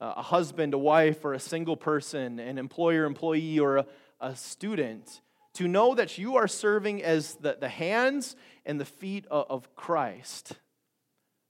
uh, 0.00 0.14
a 0.16 0.22
husband, 0.22 0.74
a 0.74 0.78
wife, 0.78 1.24
or 1.24 1.32
a 1.32 1.38
single 1.38 1.76
person, 1.76 2.40
an 2.40 2.58
employer, 2.58 3.04
employee, 3.04 3.60
or 3.60 3.76
a, 3.76 3.86
a 4.20 4.34
student. 4.34 5.20
To 5.54 5.68
know 5.68 5.94
that 5.94 6.18
you 6.18 6.36
are 6.36 6.48
serving 6.48 7.02
as 7.02 7.34
the, 7.36 7.56
the 7.58 7.68
hands 7.68 8.36
and 8.66 8.80
the 8.80 8.84
feet 8.84 9.26
of, 9.30 9.46
of 9.48 9.74
Christ. 9.74 10.52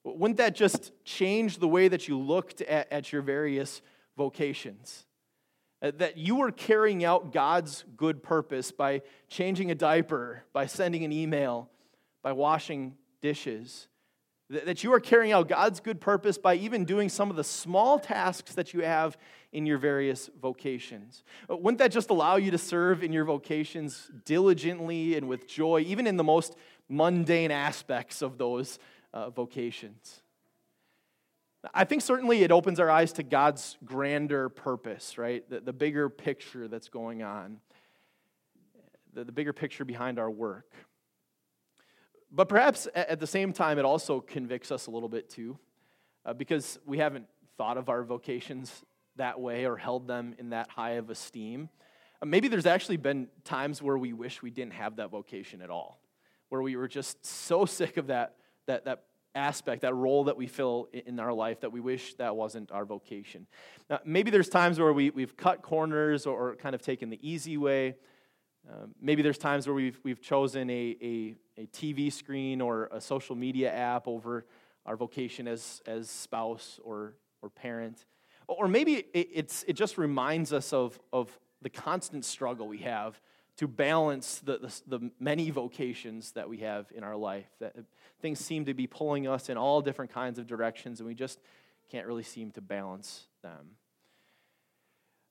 Wouldn't 0.05 0.37
that 0.37 0.55
just 0.55 0.93
change 1.05 1.59
the 1.59 1.69
way 1.69 1.89
that 1.89 2.07
you 2.09 2.19
looked 2.19 2.61
at, 2.61 2.93
at 2.93 3.13
your 3.13 3.23
various 3.23 3.81
vocations? 4.17 5.07
Uh, 5.81 5.93
that 5.97 6.19
you 6.19 6.43
are 6.43 6.51
carrying 6.51 7.05
out 7.05 7.33
God's 7.33 7.85
good 7.97 8.23
purpose 8.23 8.71
by 8.71 9.03
changing 9.29 9.71
a 9.71 9.75
diaper, 9.75 10.45
by 10.53 10.67
sending 10.67 11.05
an 11.05 11.13
email, 11.13 11.71
by 12.23 12.33
washing 12.33 12.97
dishes. 13.23 13.89
That 14.51 14.85
you 14.85 14.93
are 14.93 15.01
carrying 15.01 15.33
out 15.33 15.49
God's 15.49 15.81
good 15.81 16.01
purpose 16.01 16.37
by 16.37 16.57
even 16.57 16.85
doing 16.85 17.09
some 17.09 17.31
of 17.31 17.37
the 17.37 17.45
small 17.45 17.99
tasks 17.99 18.55
that 18.55 18.75
you 18.75 18.83
have 18.83 19.17
in 19.53 19.65
your 19.65 19.79
various 19.79 20.29
vocations. 20.41 21.25
Uh, 21.49 21.57
wouldn't 21.57 21.79
that 21.79 21.91
just 21.91 22.11
allow 22.11 22.37
you 22.37 22.51
to 22.51 22.59
serve 22.59 23.03
in 23.03 23.13
your 23.13 23.25
vocations 23.25 24.11
diligently 24.27 25.17
and 25.17 25.29
with 25.29 25.49
joy, 25.49 25.81
even 25.87 26.07
in 26.07 26.19
the 26.19 26.25
most 26.25 26.57
mundane 26.91 27.51
aspects 27.51 28.21
of 28.21 28.37
those 28.37 28.79
uh, 29.15 29.31
vocations? 29.31 30.21
I 31.73 31.85
think 31.85 32.03
certainly 32.03 32.43
it 32.43 32.53
opens 32.53 32.79
our 32.79 32.91
eyes 32.91 33.13
to 33.15 33.23
God's 33.23 33.79
grander 33.85 34.51
purpose, 34.51 35.17
right? 35.17 35.49
The, 35.49 35.61
the 35.61 35.73
bigger 35.73 36.11
picture 36.11 36.69
that's 36.69 36.91
going 36.91 37.23
on, 37.23 37.61
the, 39.15 39.25
the 39.25 39.33
bigger 39.33 39.55
picture 39.55 39.87
behind 39.87 40.19
our 40.19 40.31
work. 40.31 40.71
But 42.35 42.49
perhaps 42.49 42.89
at 42.97 43.21
the 43.21 43.29
same 43.29 43.53
time, 43.53 43.79
it 43.79 43.85
also 43.85 44.21
convicts 44.21 44.73
us 44.73 44.89
a 44.89 44.91
little 44.91 45.09
bit 45.09 45.31
too, 45.31 45.57
uh, 46.27 46.33
because 46.33 46.81
we 46.85 46.99
haven't 46.99 47.27
thought 47.57 47.79
of 47.79 47.89
our 47.89 48.03
vocations 48.03 48.83
that 49.15 49.41
way 49.41 49.67
or 49.67 49.77
held 49.77 50.09
them 50.09 50.35
in 50.41 50.51
that 50.51 50.69
high 50.69 50.93
of 50.93 51.11
esteem. 51.11 51.69
Uh, 52.21 52.27
maybe 52.27 52.49
there's 52.49 52.67
actually 52.67 52.97
been 52.97 53.29
times 53.45 53.81
where 53.81 53.97
we 53.97 54.13
wish 54.13 54.43
we 54.43 54.51
didn't 54.51 54.73
have 54.73 54.97
that 54.97 55.13
vocation 55.13 55.63
at 55.63 55.71
all, 55.71 56.01
where 56.49 56.61
we 56.61 56.75
were 56.75 56.89
just 56.89 57.25
so 57.25 57.65
sick 57.65 57.99
of 57.99 58.09
that, 58.09 58.35
that, 58.67 58.85
that 58.85 59.05
aspect, 59.37 59.83
that 59.83 59.95
role 59.95 60.25
that 60.25 60.37
we 60.37 60.49
fill 60.49 60.89
in 60.93 61.21
our 61.21 61.33
life 61.33 61.61
that 61.61 61.71
we 61.71 61.79
wish 61.79 62.15
that 62.15 62.35
wasn't 62.35 62.73
our 62.73 62.85
vocation. 62.85 63.47
Now, 63.89 64.01
maybe 64.05 64.33
there's 64.33 64.49
times 64.49 64.81
where 64.81 64.93
we, 64.93 65.11
we've 65.11 65.37
cut 65.37 65.63
corners 65.63 66.27
or, 66.27 66.51
or 66.51 66.57
kind 66.57 66.75
of 66.75 66.83
taken 66.83 67.11
the 67.11 67.21
easy 67.23 67.57
way. 67.57 67.95
Uh, 68.69 68.87
maybe 69.01 69.23
there's 69.23 69.39
times 69.39 69.67
where 69.67 69.75
we've, 69.75 70.01
we've 70.05 70.23
chosen 70.23 70.71
a, 70.71 70.97
a, 71.03 71.35
a, 71.59 71.67
TV 71.67 72.11
screen 72.11 72.61
or 72.61 72.89
a 72.93 73.01
social 73.01 73.37
media 73.37 73.71
app 73.73 74.09
over 74.09 74.47
our 74.87 74.97
vocation 74.97 75.47
as, 75.47 75.83
as 75.87 76.09
spouse 76.09 76.81
or, 76.83 77.15
or 77.43 77.51
parent. 77.51 78.07
Or 78.49 78.67
maybe 78.69 78.95
it, 79.13 79.29
it's, 79.33 79.65
it 79.69 79.75
just 79.75 79.99
reminds 79.99 80.53
us 80.53 80.73
of, 80.73 80.99
of 81.13 81.39
the 81.61 81.69
constant 81.69 82.25
struggle 82.25 82.67
we 82.67 82.79
have 82.79 83.21
to 83.57 83.69
balance 83.69 84.41
the, 84.41 84.59
the, 84.59 84.99
the, 84.99 85.11
many 85.21 85.51
vocations 85.51 86.33
that 86.33 86.49
we 86.49 86.59
have 86.59 86.87
in 86.95 87.05
our 87.05 87.17
life. 87.17 87.47
That 87.61 87.77
things 88.21 88.41
seem 88.41 88.65
to 88.65 88.75
be 88.75 88.87
pulling 88.87 89.29
us 89.29 89.49
in 89.49 89.57
all 89.57 89.81
different 89.81 90.13
kinds 90.13 90.39
of 90.39 90.47
directions, 90.47 91.01
and 91.01 91.07
we 91.07 91.15
just 91.15 91.39
can't 91.91 92.07
really 92.07 92.23
seem 92.23 92.51
to 92.53 92.61
balance 92.61 93.27
them. 93.43 93.77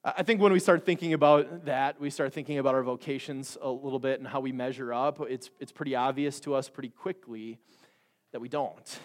I 0.05 0.23
think 0.23 0.41
when 0.41 0.51
we 0.51 0.59
start 0.59 0.85
thinking 0.85 1.13
about 1.13 1.65
that, 1.65 1.99
we 1.99 2.09
start 2.09 2.33
thinking 2.33 2.57
about 2.57 2.75
our 2.75 2.83
vocations 2.83 3.57
a 3.61 3.69
little 3.69 3.99
bit 3.99 4.19
and 4.19 4.27
how 4.27 4.41
we 4.41 4.51
measure 4.51 4.93
up. 4.93 5.21
It's, 5.29 5.49
it's 5.61 5.71
pretty 5.71 5.95
obvious 5.95 6.41
to 6.41 6.55
us 6.55 6.67
pretty 6.67 6.89
quickly 6.89 7.57
that 8.33 8.41
we 8.41 8.49
don't. 8.49 8.99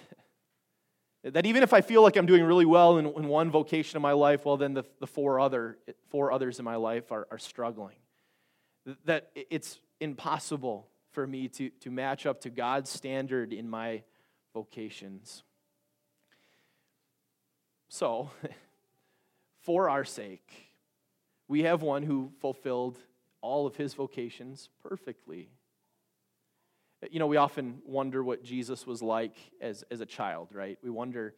that 1.23 1.47
even 1.47 1.63
if 1.63 1.73
I 1.73 1.83
feel 1.83 2.03
like 2.03 2.17
I'm 2.17 2.27
doing 2.27 2.43
really 2.43 2.65
well 2.65 2.99
in, 2.99 3.07
in 3.07 3.29
one 3.29 3.49
vocation 3.51 3.97
of 3.97 4.03
my 4.03 4.13
life, 4.13 4.45
well, 4.45 4.57
then 4.57 4.75
the, 4.75 4.85
the 4.99 5.07
four, 5.07 5.39
other, 5.39 5.79
four 6.09 6.33
others 6.33 6.59
in 6.59 6.65
my 6.65 6.77
life 6.77 7.13
are, 7.13 7.29
are 7.31 7.39
struggling 7.39 7.97
that 9.05 9.31
it's 9.35 9.81
impossible 10.01 10.89
for 11.11 11.27
me 11.27 11.49
to, 11.49 11.71
to 11.81 11.91
match 11.91 12.27
up 12.27 12.41
to 12.43 12.51
God's 12.51 12.91
standard 12.91 13.53
in 13.53 13.69
my 13.69 14.03
vocations. 14.55 15.43
So, 17.89 18.31
for 19.61 19.89
our 19.89 20.05
sake, 20.05 20.68
we 21.49 21.63
have 21.63 21.83
one 21.83 22.03
who 22.03 22.31
fulfilled 22.41 22.99
all 23.41 23.67
of 23.67 23.77
his 23.77 23.95
vocations 23.95 24.69
perfectly. 24.83 25.49
You 27.11 27.19
know, 27.19 27.27
we 27.27 27.37
often 27.37 27.81
wonder 27.87 28.23
what 28.23 28.43
Jesus 28.43 28.87
was 28.87 29.03
like 29.03 29.37
as, 29.61 29.85
as 29.91 30.01
a 30.01 30.07
child, 30.07 30.49
right? 30.53 30.79
We 30.83 30.91
wonder 30.91 31.35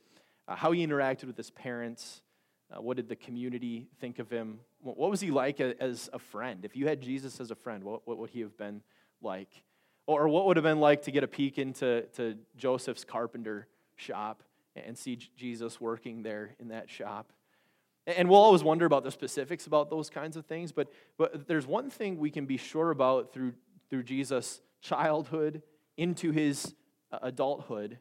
uh, 0.48 0.56
how 0.56 0.72
he 0.72 0.84
interacted 0.84 1.24
with 1.24 1.36
his 1.36 1.50
parents, 1.50 2.22
uh, 2.72 2.80
what 2.80 2.96
did 2.96 3.08
the 3.08 3.16
community 3.16 3.88
think 4.00 4.18
of 4.18 4.30
him? 4.30 4.60
What 4.82 5.10
was 5.10 5.20
he 5.20 5.30
like 5.30 5.60
as 5.60 6.08
a 6.12 6.18
friend? 6.18 6.64
If 6.64 6.76
you 6.76 6.88
had 6.88 7.00
Jesus 7.00 7.40
as 7.40 7.50
a 7.50 7.54
friend, 7.54 7.84
what, 7.84 8.06
what 8.06 8.18
would 8.18 8.30
he 8.30 8.40
have 8.40 8.56
been 8.56 8.82
like? 9.20 9.50
Or 10.06 10.28
what 10.28 10.46
would 10.46 10.56
have 10.56 10.64
been 10.64 10.80
like 10.80 11.02
to 11.02 11.10
get 11.10 11.22
a 11.22 11.28
peek 11.28 11.58
into 11.58 12.02
to 12.14 12.36
Joseph's 12.56 13.04
carpenter 13.04 13.68
shop 13.96 14.42
and 14.74 14.96
see 14.96 15.16
Jesus 15.36 15.80
working 15.80 16.22
there 16.22 16.54
in 16.58 16.68
that 16.68 16.88
shop? 16.88 17.32
And 18.06 18.28
we'll 18.28 18.40
always 18.40 18.64
wonder 18.64 18.86
about 18.86 19.04
the 19.04 19.10
specifics 19.10 19.66
about 19.66 19.90
those 19.90 20.10
kinds 20.10 20.36
of 20.36 20.46
things, 20.46 20.72
but, 20.72 20.88
but 21.18 21.46
there's 21.46 21.66
one 21.66 21.90
thing 21.90 22.18
we 22.18 22.30
can 22.30 22.46
be 22.46 22.56
sure 22.56 22.90
about 22.90 23.32
through, 23.32 23.52
through 23.88 24.04
Jesus' 24.04 24.60
childhood 24.80 25.62
into 25.96 26.32
his 26.32 26.74
uh, 27.12 27.18
adulthood, 27.22 27.98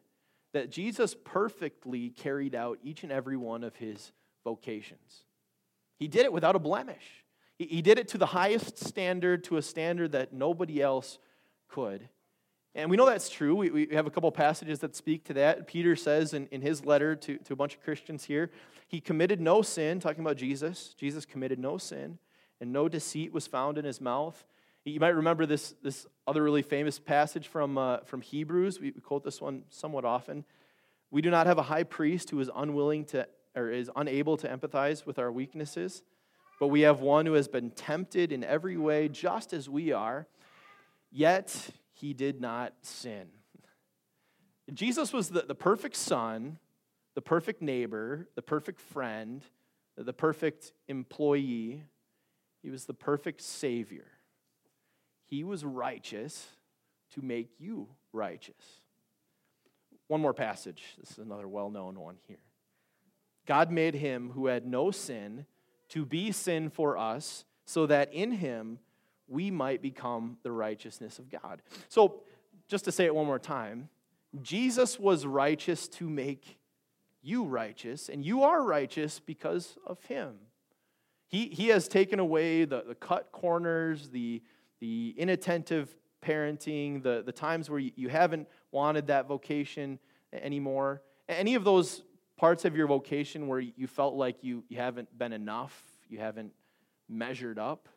that 0.52 0.70
Jesus 0.70 1.14
perfectly 1.24 2.10
carried 2.10 2.54
out 2.54 2.78
each 2.82 3.02
and 3.02 3.12
every 3.12 3.36
one 3.36 3.62
of 3.62 3.76
his 3.76 4.12
vocations. 4.42 5.24
He 5.98 6.08
did 6.08 6.24
it 6.24 6.32
without 6.32 6.56
a 6.56 6.60
blemish. 6.60 7.24
He 7.58 7.82
did 7.82 7.98
it 7.98 8.08
to 8.08 8.18
the 8.18 8.26
highest 8.26 8.78
standard, 8.78 9.44
to 9.44 9.58
a 9.58 9.62
standard 9.62 10.12
that 10.12 10.32
nobody 10.32 10.80
else 10.80 11.18
could. 11.68 12.08
And 12.74 12.88
we 12.88 12.96
know 12.96 13.06
that's 13.06 13.28
true. 13.28 13.56
We, 13.56 13.70
we 13.70 13.88
have 13.92 14.06
a 14.06 14.10
couple 14.10 14.30
passages 14.30 14.78
that 14.80 14.94
speak 14.94 15.24
to 15.24 15.32
that. 15.34 15.66
Peter 15.66 15.96
says 15.96 16.34
in, 16.34 16.46
in 16.48 16.60
his 16.60 16.84
letter 16.84 17.16
to, 17.16 17.36
to 17.38 17.52
a 17.52 17.56
bunch 17.56 17.74
of 17.74 17.82
Christians 17.82 18.24
here, 18.24 18.50
he 18.86 19.00
committed 19.00 19.40
no 19.40 19.62
sin, 19.62 19.98
talking 19.98 20.20
about 20.20 20.36
Jesus. 20.36 20.94
Jesus 20.96 21.24
committed 21.24 21.58
no 21.58 21.78
sin, 21.78 22.18
and 22.60 22.72
no 22.72 22.88
deceit 22.88 23.32
was 23.32 23.46
found 23.46 23.76
in 23.76 23.84
his 23.84 24.00
mouth. 24.00 24.44
You 24.84 25.00
might 25.00 25.08
remember 25.14 25.46
this, 25.46 25.74
this 25.82 26.06
other 26.26 26.42
really 26.42 26.62
famous 26.62 26.98
passage 26.98 27.48
from, 27.48 27.76
uh, 27.76 27.98
from 27.98 28.22
Hebrews. 28.22 28.80
We, 28.80 28.92
we 28.92 29.00
quote 29.00 29.24
this 29.24 29.40
one 29.40 29.64
somewhat 29.68 30.04
often. 30.04 30.44
We 31.10 31.22
do 31.22 31.30
not 31.30 31.46
have 31.46 31.58
a 31.58 31.62
high 31.62 31.82
priest 31.82 32.30
who 32.30 32.40
is 32.40 32.50
unwilling 32.54 33.04
to 33.06 33.26
or 33.56 33.70
is 33.70 33.90
unable 33.96 34.36
to 34.36 34.48
empathize 34.48 35.04
with 35.04 35.18
our 35.18 35.32
weaknesses, 35.32 36.02
but 36.60 36.68
we 36.68 36.82
have 36.82 37.00
one 37.00 37.26
who 37.26 37.32
has 37.32 37.48
been 37.48 37.70
tempted 37.70 38.30
in 38.30 38.44
every 38.44 38.76
way 38.76 39.08
just 39.08 39.52
as 39.52 39.68
we 39.68 39.92
are, 39.92 40.28
yet 41.10 41.70
he 42.00 42.14
did 42.14 42.40
not 42.40 42.72
sin. 42.82 43.26
Jesus 44.72 45.12
was 45.12 45.28
the, 45.28 45.42
the 45.42 45.54
perfect 45.54 45.96
son, 45.96 46.58
the 47.14 47.20
perfect 47.20 47.60
neighbor, 47.60 48.28
the 48.36 48.42
perfect 48.42 48.80
friend, 48.80 49.42
the 49.96 50.12
perfect 50.12 50.72
employee. 50.88 51.82
He 52.62 52.70
was 52.70 52.84
the 52.84 52.94
perfect 52.94 53.42
savior. 53.42 54.06
He 55.26 55.44
was 55.44 55.64
righteous 55.64 56.46
to 57.14 57.22
make 57.22 57.50
you 57.58 57.88
righteous. 58.12 58.80
One 60.06 60.20
more 60.20 60.34
passage. 60.34 60.82
This 60.98 61.12
is 61.12 61.18
another 61.18 61.48
well 61.48 61.70
known 61.70 61.98
one 61.98 62.16
here. 62.26 62.38
God 63.46 63.70
made 63.70 63.94
him 63.94 64.30
who 64.30 64.46
had 64.46 64.66
no 64.66 64.90
sin 64.90 65.46
to 65.90 66.06
be 66.06 66.30
sin 66.30 66.70
for 66.70 66.96
us, 66.96 67.44
so 67.64 67.86
that 67.86 68.12
in 68.14 68.32
him 68.32 68.78
we 69.30 69.50
might 69.50 69.80
become 69.80 70.36
the 70.42 70.52
righteousness 70.52 71.18
of 71.18 71.30
God. 71.30 71.62
So, 71.88 72.22
just 72.68 72.84
to 72.84 72.92
say 72.92 73.06
it 73.06 73.14
one 73.14 73.26
more 73.26 73.38
time, 73.38 73.88
Jesus 74.42 74.98
was 74.98 75.26
righteous 75.26 75.88
to 75.88 76.08
make 76.08 76.58
you 77.22 77.44
righteous, 77.44 78.08
and 78.08 78.24
you 78.24 78.42
are 78.42 78.62
righteous 78.62 79.20
because 79.20 79.76
of 79.86 80.02
him. 80.04 80.34
He, 81.28 81.46
he 81.48 81.68
has 81.68 81.86
taken 81.86 82.18
away 82.18 82.64
the, 82.64 82.84
the 82.86 82.94
cut 82.94 83.30
corners, 83.32 84.08
the, 84.10 84.42
the 84.80 85.14
inattentive 85.16 85.94
parenting, 86.24 87.02
the, 87.02 87.22
the 87.24 87.32
times 87.32 87.70
where 87.70 87.78
you, 87.78 88.08
haven't 88.08 88.48
wanted 88.72 89.06
that 89.08 89.26
vocation 89.26 89.98
anymore. 90.32 91.02
Any 91.28 91.54
of 91.54 91.64
those 91.64 92.02
parts 92.36 92.64
of 92.64 92.76
your 92.76 92.86
vocation 92.86 93.46
where 93.46 93.60
you 93.60 93.86
felt 93.86 94.14
like 94.14 94.42
you, 94.42 94.64
you 94.68 94.78
haven't 94.78 95.16
been 95.16 95.32
enough, 95.32 95.82
you 96.08 96.18
haven't 96.18 96.52
measured 97.08 97.58
up. 97.58 97.88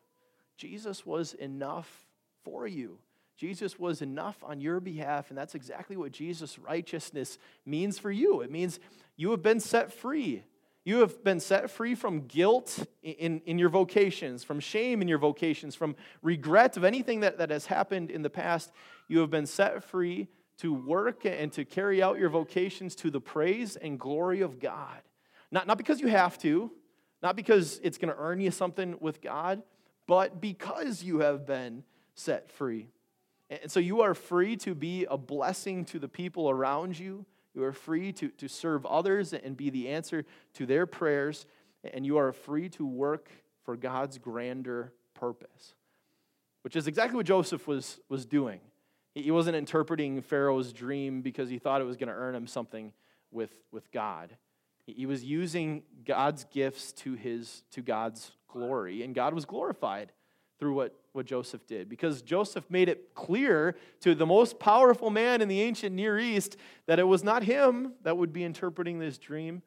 Jesus 0.57 1.05
was 1.05 1.33
enough 1.33 2.05
for 2.43 2.67
you. 2.67 2.99
Jesus 3.35 3.79
was 3.79 4.01
enough 4.01 4.43
on 4.43 4.61
your 4.61 4.79
behalf, 4.79 5.29
and 5.29 5.37
that's 5.37 5.55
exactly 5.55 5.97
what 5.97 6.11
Jesus' 6.11 6.59
righteousness 6.59 7.37
means 7.65 7.97
for 7.97 8.11
you. 8.11 8.41
It 8.41 8.51
means 8.51 8.79
you 9.15 9.31
have 9.31 9.41
been 9.41 9.59
set 9.59 9.91
free. 9.91 10.43
You 10.85 10.99
have 10.99 11.23
been 11.23 11.39
set 11.39 11.71
free 11.71 11.95
from 11.95 12.27
guilt 12.27 12.85
in, 13.01 13.41
in 13.45 13.57
your 13.57 13.69
vocations, 13.69 14.43
from 14.43 14.59
shame 14.59 15.01
in 15.01 15.07
your 15.07 15.17
vocations, 15.17 15.75
from 15.75 15.95
regret 16.21 16.77
of 16.77 16.83
anything 16.83 17.21
that, 17.21 17.37
that 17.37 17.49
has 17.49 17.65
happened 17.65 18.11
in 18.11 18.21
the 18.21 18.29
past. 18.29 18.71
You 19.07 19.19
have 19.19 19.29
been 19.29 19.45
set 19.45 19.83
free 19.83 20.27
to 20.57 20.73
work 20.73 21.25
and 21.25 21.51
to 21.53 21.65
carry 21.65 22.03
out 22.03 22.19
your 22.19 22.29
vocations 22.29 22.95
to 22.97 23.09
the 23.09 23.21
praise 23.21 23.75
and 23.75 23.99
glory 23.99 24.41
of 24.41 24.59
God. 24.59 25.01
Not, 25.51 25.67
not 25.67 25.77
because 25.77 26.01
you 26.01 26.07
have 26.07 26.37
to, 26.39 26.71
not 27.21 27.35
because 27.35 27.79
it's 27.81 27.97
going 27.97 28.13
to 28.13 28.19
earn 28.19 28.41
you 28.41 28.51
something 28.51 28.97
with 28.99 29.21
God, 29.21 29.63
but 30.07 30.41
because 30.41 31.03
you 31.03 31.19
have 31.19 31.45
been 31.45 31.83
set 32.15 32.49
free. 32.49 32.89
And 33.49 33.71
so 33.71 33.79
you 33.79 34.01
are 34.01 34.13
free 34.13 34.55
to 34.57 34.73
be 34.75 35.05
a 35.09 35.17
blessing 35.17 35.85
to 35.85 35.99
the 35.99 36.07
people 36.07 36.49
around 36.49 36.97
you. 36.97 37.25
You 37.53 37.63
are 37.63 37.73
free 37.73 38.11
to, 38.13 38.29
to 38.29 38.47
serve 38.47 38.85
others 38.85 39.33
and 39.33 39.55
be 39.55 39.69
the 39.69 39.89
answer 39.89 40.25
to 40.55 40.65
their 40.65 40.85
prayers. 40.85 41.45
And 41.93 42.05
you 42.05 42.17
are 42.17 42.31
free 42.31 42.69
to 42.69 42.85
work 42.85 43.29
for 43.63 43.75
God's 43.75 44.17
grander 44.17 44.93
purpose, 45.13 45.73
which 46.63 46.75
is 46.75 46.87
exactly 46.87 47.17
what 47.17 47.25
Joseph 47.25 47.67
was, 47.67 47.99
was 48.09 48.25
doing. 48.25 48.59
He 49.15 49.31
wasn't 49.31 49.55
interpreting 49.55 50.21
Pharaoh's 50.21 50.73
dream 50.73 51.21
because 51.21 51.49
he 51.49 51.59
thought 51.59 51.81
it 51.81 51.85
was 51.85 51.97
going 51.97 52.09
to 52.09 52.15
earn 52.15 52.33
him 52.33 52.47
something 52.47 52.93
with, 53.31 53.51
with 53.71 53.91
God. 53.91 54.35
He 54.85 55.05
was 55.05 55.23
using 55.23 55.83
God's 56.03 56.45
gifts 56.45 56.91
to, 56.93 57.13
his, 57.13 57.63
to 57.71 57.81
God's 57.81 58.31
glory, 58.53 59.03
and 59.03 59.13
God 59.13 59.33
was 59.33 59.45
glorified 59.45 60.13
through 60.59 60.75
what, 60.75 60.95
what 61.11 61.25
Joseph 61.25 61.65
did 61.67 61.89
because 61.89 62.21
Joseph 62.21 62.63
made 62.69 62.87
it 62.87 63.13
clear 63.15 63.75
to 64.01 64.15
the 64.15 64.25
most 64.25 64.59
powerful 64.59 65.09
man 65.09 65.41
in 65.41 65.49
the 65.49 65.61
ancient 65.61 65.95
Near 65.95 66.17
East 66.17 66.55
that 66.85 66.99
it 66.99 67.03
was 67.03 67.23
not 67.23 67.43
him 67.43 67.93
that 68.03 68.15
would 68.15 68.31
be 68.31 68.43
interpreting 68.43 68.99
this 68.99 69.17
dream, 69.17 69.61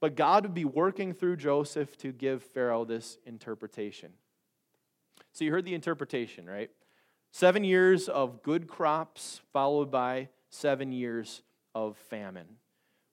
but 0.00 0.16
God 0.16 0.42
would 0.42 0.54
be 0.54 0.64
working 0.64 1.14
through 1.14 1.36
Joseph 1.36 1.96
to 1.98 2.12
give 2.12 2.42
Pharaoh 2.42 2.84
this 2.84 3.16
interpretation. 3.24 4.12
So 5.32 5.44
you 5.44 5.52
heard 5.52 5.64
the 5.64 5.74
interpretation, 5.74 6.46
right? 6.46 6.70
Seven 7.30 7.64
years 7.64 8.08
of 8.08 8.42
good 8.42 8.68
crops, 8.68 9.40
followed 9.52 9.90
by 9.90 10.28
seven 10.50 10.92
years 10.92 11.42
of 11.74 11.96
famine 11.96 12.56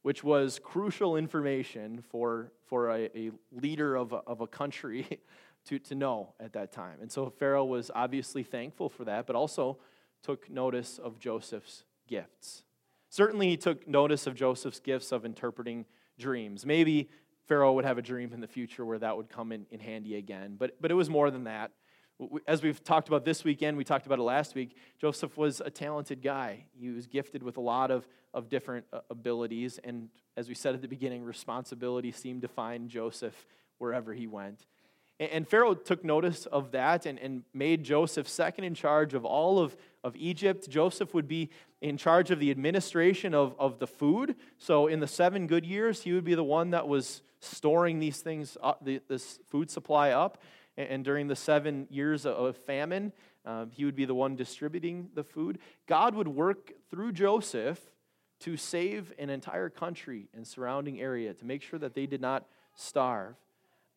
which 0.02 0.24
was 0.24 0.60
crucial 0.60 1.16
information 1.16 2.04
for, 2.10 2.52
for 2.66 2.90
a, 2.90 3.10
a 3.16 3.32
leader 3.52 3.96
of 3.96 4.14
a, 4.14 4.18
of 4.28 4.42
a 4.42 4.48
country 4.48 5.20
to, 5.66 5.80
to 5.80 5.96
know 5.96 6.34
at 6.40 6.54
that 6.54 6.72
time. 6.72 6.98
And 7.02 7.12
so 7.12 7.30
Pharaoh 7.30 7.66
was 7.66 7.92
obviously 7.94 8.44
thankful 8.44 8.90
for 8.90 9.06
that, 9.06 9.28
but 9.28 9.36
also 9.36 9.78
took 10.24 10.50
notice 10.50 10.98
of 10.98 11.20
Joseph's 11.20 11.84
gifts. 12.08 12.64
Certainly, 13.10 13.50
he 13.50 13.58
took 13.58 13.88
notice 13.88 14.26
of 14.26 14.36
Joseph's 14.36 14.80
gifts 14.80 15.12
of 15.12 15.26
interpreting 15.26 15.86
dreams. 16.18 16.66
Maybe 16.66 17.10
Pharaoh 17.48 17.74
would 17.74 17.86
have 17.86 17.98
a 17.98 18.02
dream 18.02 18.32
in 18.34 18.40
the 18.40 18.48
future 18.48 18.86
where 18.86 19.00
that 19.00 19.18
would 19.18 19.30
come 19.30 19.52
in, 19.52 19.66
in 19.72 19.80
handy 19.80 20.16
again, 20.16 20.56
but, 20.58 20.78
but 20.80 20.92
it 20.92 20.94
was 20.94 21.10
more 21.10 21.30
than 21.30 21.44
that 21.44 21.72
as 22.48 22.62
we've 22.62 22.84
talked 22.84 23.08
about 23.08 23.26
this 23.26 23.44
weekend, 23.44 23.78
we 23.78 23.84
talked 23.84 24.06
about 24.06 24.20
it 24.20 24.24
last 24.24 24.56
week, 24.56 24.76
Joseph 25.00 25.38
was 25.38 25.62
a 25.62 25.70
talented 25.70 26.22
guy. 26.22 26.66
He 26.80 26.90
was 26.90 27.08
gifted 27.08 27.44
with 27.44 27.58
a 27.58 27.62
lot 27.62 27.92
of, 27.92 28.08
of 28.34 28.50
different 28.50 28.86
uh, 28.94 29.00
abilities. 29.10 29.80
And 29.84 30.10
as 30.38 30.48
we 30.48 30.56
said 30.56 30.76
at 30.76 30.82
the 30.82 30.88
beginning, 30.88 31.24
responsibility 31.24 32.12
seemed 32.12 32.42
to 32.44 32.48
find 32.48 32.90
Joseph 32.90 33.46
wherever 33.78 34.14
he 34.14 34.28
went. 34.28 34.66
And 35.20 35.48
Pharaoh 35.48 35.76
took 35.76 36.04
notice 36.04 36.48
of 36.48 36.72
that 36.72 37.06
and, 37.06 37.20
and 37.20 37.44
made 37.54 37.84
Joseph 37.84 38.28
second 38.28 38.64
in 38.64 38.74
charge 38.74 39.14
of 39.14 39.24
all 39.24 39.60
of, 39.60 39.78
of 40.04 40.16
Egypt. 40.16 40.68
Joseph 40.68 41.14
would 41.14 41.28
be 41.28 41.52
in 41.80 41.96
charge 41.96 42.32
of 42.32 42.40
the 42.40 42.50
administration 42.50 43.36
of, 43.36 43.54
of 43.60 43.78
the 43.78 43.86
food. 43.86 44.36
So, 44.58 44.88
in 44.88 45.00
the 45.00 45.08
seven 45.08 45.46
good 45.46 45.64
years, 45.64 46.02
he 46.02 46.14
would 46.14 46.24
be 46.24 46.34
the 46.34 46.44
one 46.44 46.72
that 46.72 46.88
was 46.88 47.22
storing 47.40 48.00
these 48.00 48.22
things, 48.22 48.58
up, 48.64 48.84
this 49.08 49.40
food 49.50 49.70
supply 49.70 50.10
up. 50.10 50.42
And 50.90 51.04
during 51.04 51.28
the 51.28 51.36
seven 51.36 51.88
years 51.90 52.26
of 52.26 52.56
famine, 52.58 53.14
uh, 53.46 53.66
he 53.72 53.86
would 53.86 53.96
be 53.96 54.06
the 54.06 54.16
one 54.16 54.36
distributing 54.36 55.10
the 55.14 55.24
food. 55.24 55.60
God 55.88 56.16
would 56.16 56.28
work 56.28 56.74
through 56.90 57.14
Joseph 57.14 57.80
to 58.42 58.58
save 58.58 59.14
an 59.20 59.30
entire 59.30 59.70
country 59.70 60.28
and 60.34 60.46
surrounding 60.46 61.00
area 61.00 61.34
to 61.34 61.46
make 61.46 61.62
sure 61.62 61.80
that 61.80 61.94
they 61.94 62.06
did 62.06 62.22
not 62.22 62.48
starve. 62.76 63.36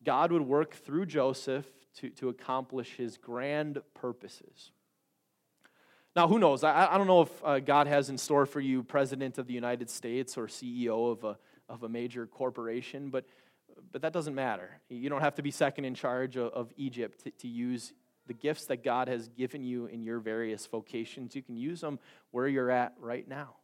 God 0.03 0.31
would 0.31 0.43
work 0.43 0.75
through 0.75 1.07
Joseph 1.07 1.65
to, 1.97 2.09
to 2.11 2.29
accomplish 2.29 2.95
his 2.95 3.17
grand 3.17 3.81
purposes. 3.93 4.71
Now, 6.15 6.27
who 6.27 6.39
knows? 6.39 6.63
I, 6.63 6.87
I 6.93 6.97
don't 6.97 7.07
know 7.07 7.21
if 7.23 7.43
uh, 7.43 7.59
God 7.59 7.87
has 7.87 8.09
in 8.09 8.17
store 8.17 8.45
for 8.45 8.61
you 8.61 8.83
President 8.83 9.37
of 9.37 9.47
the 9.47 9.53
United 9.53 9.89
States 9.89 10.37
or 10.37 10.47
CEO 10.47 11.11
of 11.11 11.23
a, 11.23 11.37
of 11.67 11.83
a 11.83 11.89
major 11.89 12.25
corporation, 12.25 13.09
but 13.09 13.25
but 13.91 14.01
that 14.01 14.13
doesn't 14.13 14.35
matter. 14.35 14.79
You 14.89 15.09
don't 15.09 15.21
have 15.21 15.35
to 15.35 15.41
be 15.41 15.51
second 15.51 15.85
in 15.85 15.95
charge 15.95 16.35
of, 16.35 16.51
of 16.53 16.73
Egypt 16.77 17.23
to, 17.23 17.31
to 17.31 17.47
use 17.47 17.93
the 18.27 18.33
gifts 18.33 18.65
that 18.65 18.83
God 18.83 19.07
has 19.07 19.29
given 19.29 19.63
you 19.63 19.85
in 19.85 20.03
your 20.03 20.19
various 20.19 20.65
vocations. 20.65 21.35
You 21.35 21.43
can 21.43 21.55
use 21.55 21.81
them 21.81 21.99
where 22.31 22.47
you're 22.47 22.71
at 22.71 22.93
right 22.99 23.27
now. 23.27 23.55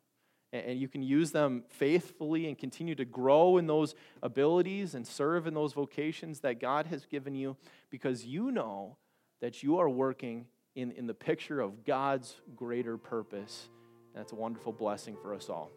And 0.53 0.77
you 0.77 0.89
can 0.89 1.01
use 1.01 1.31
them 1.31 1.63
faithfully 1.69 2.47
and 2.47 2.57
continue 2.57 2.93
to 2.95 3.05
grow 3.05 3.57
in 3.57 3.67
those 3.67 3.95
abilities 4.21 4.95
and 4.95 5.07
serve 5.07 5.47
in 5.47 5.53
those 5.53 5.71
vocations 5.71 6.41
that 6.41 6.59
God 6.59 6.87
has 6.87 7.05
given 7.05 7.35
you 7.35 7.55
because 7.89 8.25
you 8.25 8.51
know 8.51 8.97
that 9.39 9.63
you 9.63 9.77
are 9.77 9.89
working 9.89 10.45
in, 10.75 10.91
in 10.91 11.07
the 11.07 11.13
picture 11.13 11.61
of 11.61 11.85
God's 11.85 12.35
greater 12.53 12.97
purpose. 12.97 13.69
And 14.13 14.21
that's 14.21 14.33
a 14.33 14.35
wonderful 14.35 14.73
blessing 14.73 15.15
for 15.21 15.33
us 15.33 15.49
all. 15.49 15.71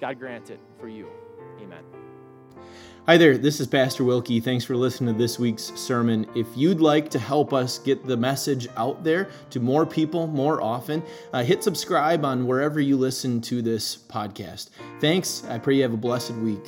God 0.00 0.18
grant 0.18 0.50
it 0.50 0.60
for 0.80 0.88
you. 0.88 1.08
Amen. 1.60 2.05
Hi 3.06 3.16
there, 3.16 3.38
this 3.38 3.60
is 3.60 3.68
Pastor 3.68 4.02
Wilkie. 4.02 4.40
Thanks 4.40 4.64
for 4.64 4.74
listening 4.74 5.14
to 5.14 5.16
this 5.18 5.38
week's 5.38 5.72
sermon. 5.76 6.26
If 6.34 6.48
you'd 6.56 6.80
like 6.80 7.08
to 7.10 7.20
help 7.20 7.52
us 7.52 7.78
get 7.78 8.04
the 8.04 8.16
message 8.16 8.66
out 8.76 9.04
there 9.04 9.28
to 9.50 9.60
more 9.60 9.86
people 9.86 10.26
more 10.26 10.60
often, 10.60 11.04
uh, 11.32 11.44
hit 11.44 11.62
subscribe 11.62 12.24
on 12.24 12.48
wherever 12.48 12.80
you 12.80 12.96
listen 12.96 13.40
to 13.42 13.62
this 13.62 13.96
podcast. 13.96 14.70
Thanks. 15.00 15.44
I 15.48 15.56
pray 15.56 15.76
you 15.76 15.82
have 15.82 15.92
a 15.92 15.96
blessed 15.96 16.32
week. 16.32 16.66